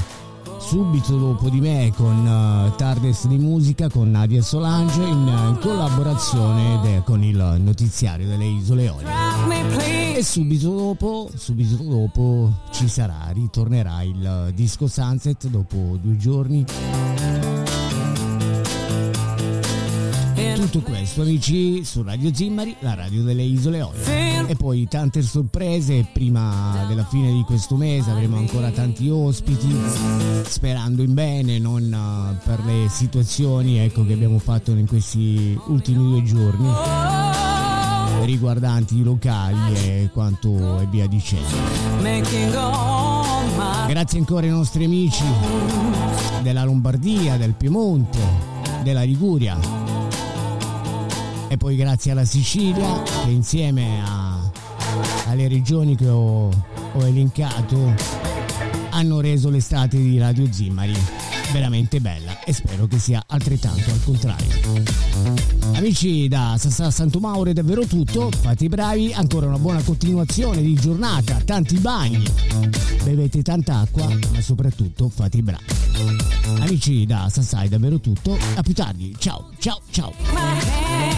subito 0.60 1.18
dopo 1.18 1.50
di 1.50 1.60
me 1.60 1.92
con 1.96 2.26
uh, 2.26 2.76
Tardes 2.76 3.28
di 3.28 3.38
Musica 3.38 3.90
con 3.90 4.12
Nadia 4.12 4.42
Solange 4.42 5.04
in 5.04 5.28
uh, 5.28 5.60
collaborazione 5.60 6.80
de, 6.82 7.02
con 7.04 7.24
il 7.24 7.58
notiziario 7.60 8.28
delle 8.28 8.46
Isole 8.46 8.90
Olie. 8.90 10.16
E 10.16 10.24
subito 10.24 10.70
dopo, 10.70 11.30
subito 11.36 11.76
dopo 11.84 12.52
ci 12.72 12.88
sarà, 12.88 13.30
ritornerà 13.34 14.04
il 14.04 14.52
disco 14.54 14.88
Sunset 14.88 15.48
dopo 15.48 15.98
due 16.02 16.18
giorni. 16.18 16.66
Tutto 20.64 20.80
questo 20.80 21.24
amici 21.24 21.84
su 21.84 22.04
Radio 22.04 22.34
Zimmari, 22.34 22.74
la 22.80 22.94
radio 22.94 23.22
delle 23.24 23.44
Isole 23.44 23.82
Olie. 23.82 24.48
E 24.48 24.56
poi 24.56 24.88
tante 24.88 25.22
sorprese, 25.22 26.08
prima 26.12 26.86
della 26.88 27.04
fine 27.04 27.34
di 27.34 27.44
questo 27.46 27.76
mese 27.76 28.12
avremo 28.12 28.38
ancora 28.38 28.72
tanti 28.72 29.10
ospiti, 29.10 29.76
sperando 30.46 31.04
in 31.04 31.14
bene, 31.14 31.60
non 31.60 31.84
uh, 31.84 32.38
per 32.46 32.64
le 32.64 32.88
situazioni 32.90 33.80
ecco, 33.80 34.06
che 34.06 34.14
abbiamo 34.14 34.40
fatto 34.40 34.72
in 34.72 34.88
questi 34.88 35.60
ultimi 35.68 35.98
due 35.98 36.24
giorni 36.24 36.70
riguardanti 38.24 39.00
i 39.00 39.04
locali 39.04 39.76
e 39.76 40.10
quanto 40.14 40.80
e 40.80 40.86
via 40.86 41.08
dicendo. 41.08 41.58
Grazie 43.88 44.18
ancora 44.18 44.46
ai 44.46 44.52
nostri 44.52 44.86
amici 44.86 45.26
della 46.42 46.64
Lombardia, 46.64 47.36
del 47.36 47.54
Piemonte, 47.54 48.20
della 48.82 49.04
Liguria 49.04 49.93
e 51.54 51.58
poi 51.58 51.76
grazie 51.76 52.12
alla 52.12 52.26
Sicilia 52.26 53.04
che 53.04 53.30
insieme 53.30 54.02
a, 54.04 54.50
alle 55.28 55.48
regioni 55.48 55.96
che 55.96 56.08
ho, 56.08 56.50
ho 56.50 57.06
elencato 57.06 57.94
hanno 58.90 59.20
reso 59.22 59.50
l'estate 59.50 59.98
di 59.98 60.18
Radio 60.18 60.52
Zimmari 60.52 60.96
veramente 61.54 62.02
bella. 62.02 62.44
E 62.44 62.52
spero 62.52 62.88
che 62.88 62.98
sia 62.98 63.24
altrettanto 63.28 63.92
al 63.92 64.04
contrario. 64.04 64.82
Amici 65.76 66.28
da 66.28 66.56
Sassà 66.58 66.90
Santo 66.90 67.20
Mauro 67.20 67.52
è 67.52 67.54
davvero 67.54 67.86
tutto, 67.86 68.32
fate 68.32 68.66
i 68.66 68.70
bravi, 68.70 69.14
ancora 69.14 69.48
una 69.48 69.60
buona 69.60 69.82
continuazione 69.82 70.62
di 70.62 70.74
giornata, 70.74 71.36
tanti 71.46 71.78
bagni, 71.78 72.26
bevete 73.04 73.42
tanta 73.42 73.80
acqua, 73.80 74.08
ma 74.08 74.42
soprattutto 74.42 75.10
fate 75.10 75.38
i 75.38 75.42
bravi. 75.42 75.64
Amici 76.60 77.06
da 77.06 77.30
Sassà 77.30 77.62
è 77.62 77.68
davvero 77.68 78.00
tutto, 78.00 78.38
a 78.56 78.62
più 78.62 78.74
tardi, 78.74 79.16
ciao 79.18 79.50
ciao 79.60 79.80
ciao. 79.92 81.13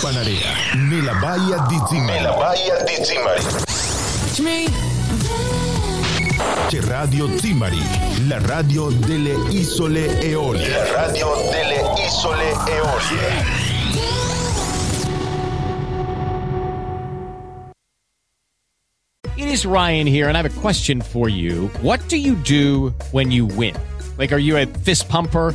Panarea, 0.00 0.74
nella 0.88 1.12
baia 1.14 1.58
di 1.68 1.78
Zimmari. 1.86 2.18
Nella 2.18 2.32
baia 2.32 2.82
di 2.84 3.04
Zimmari. 3.04 4.89
Touch 6.70 6.84
Radio 6.88 7.26
Zimmari, 7.26 8.28
la 8.28 8.38
radio 8.38 8.90
delle 8.90 9.34
isole 9.50 10.20
Eolie. 10.22 10.68
La 10.68 10.92
radio 10.92 11.34
delle 11.50 11.80
isole 12.06 12.54
Eolie. 12.68 13.78
It 19.36 19.48
is 19.48 19.66
Ryan 19.66 20.06
here, 20.06 20.28
and 20.28 20.36
I 20.36 20.42
have 20.42 20.56
a 20.56 20.60
question 20.60 21.00
for 21.00 21.28
you. 21.28 21.68
What 21.82 22.08
do 22.08 22.16
you 22.16 22.36
do 22.36 22.94
when 23.10 23.32
you 23.32 23.46
win? 23.46 23.74
Like, 24.16 24.32
are 24.32 24.38
you 24.38 24.56
a 24.56 24.66
fist 24.66 25.08
pumper? 25.08 25.54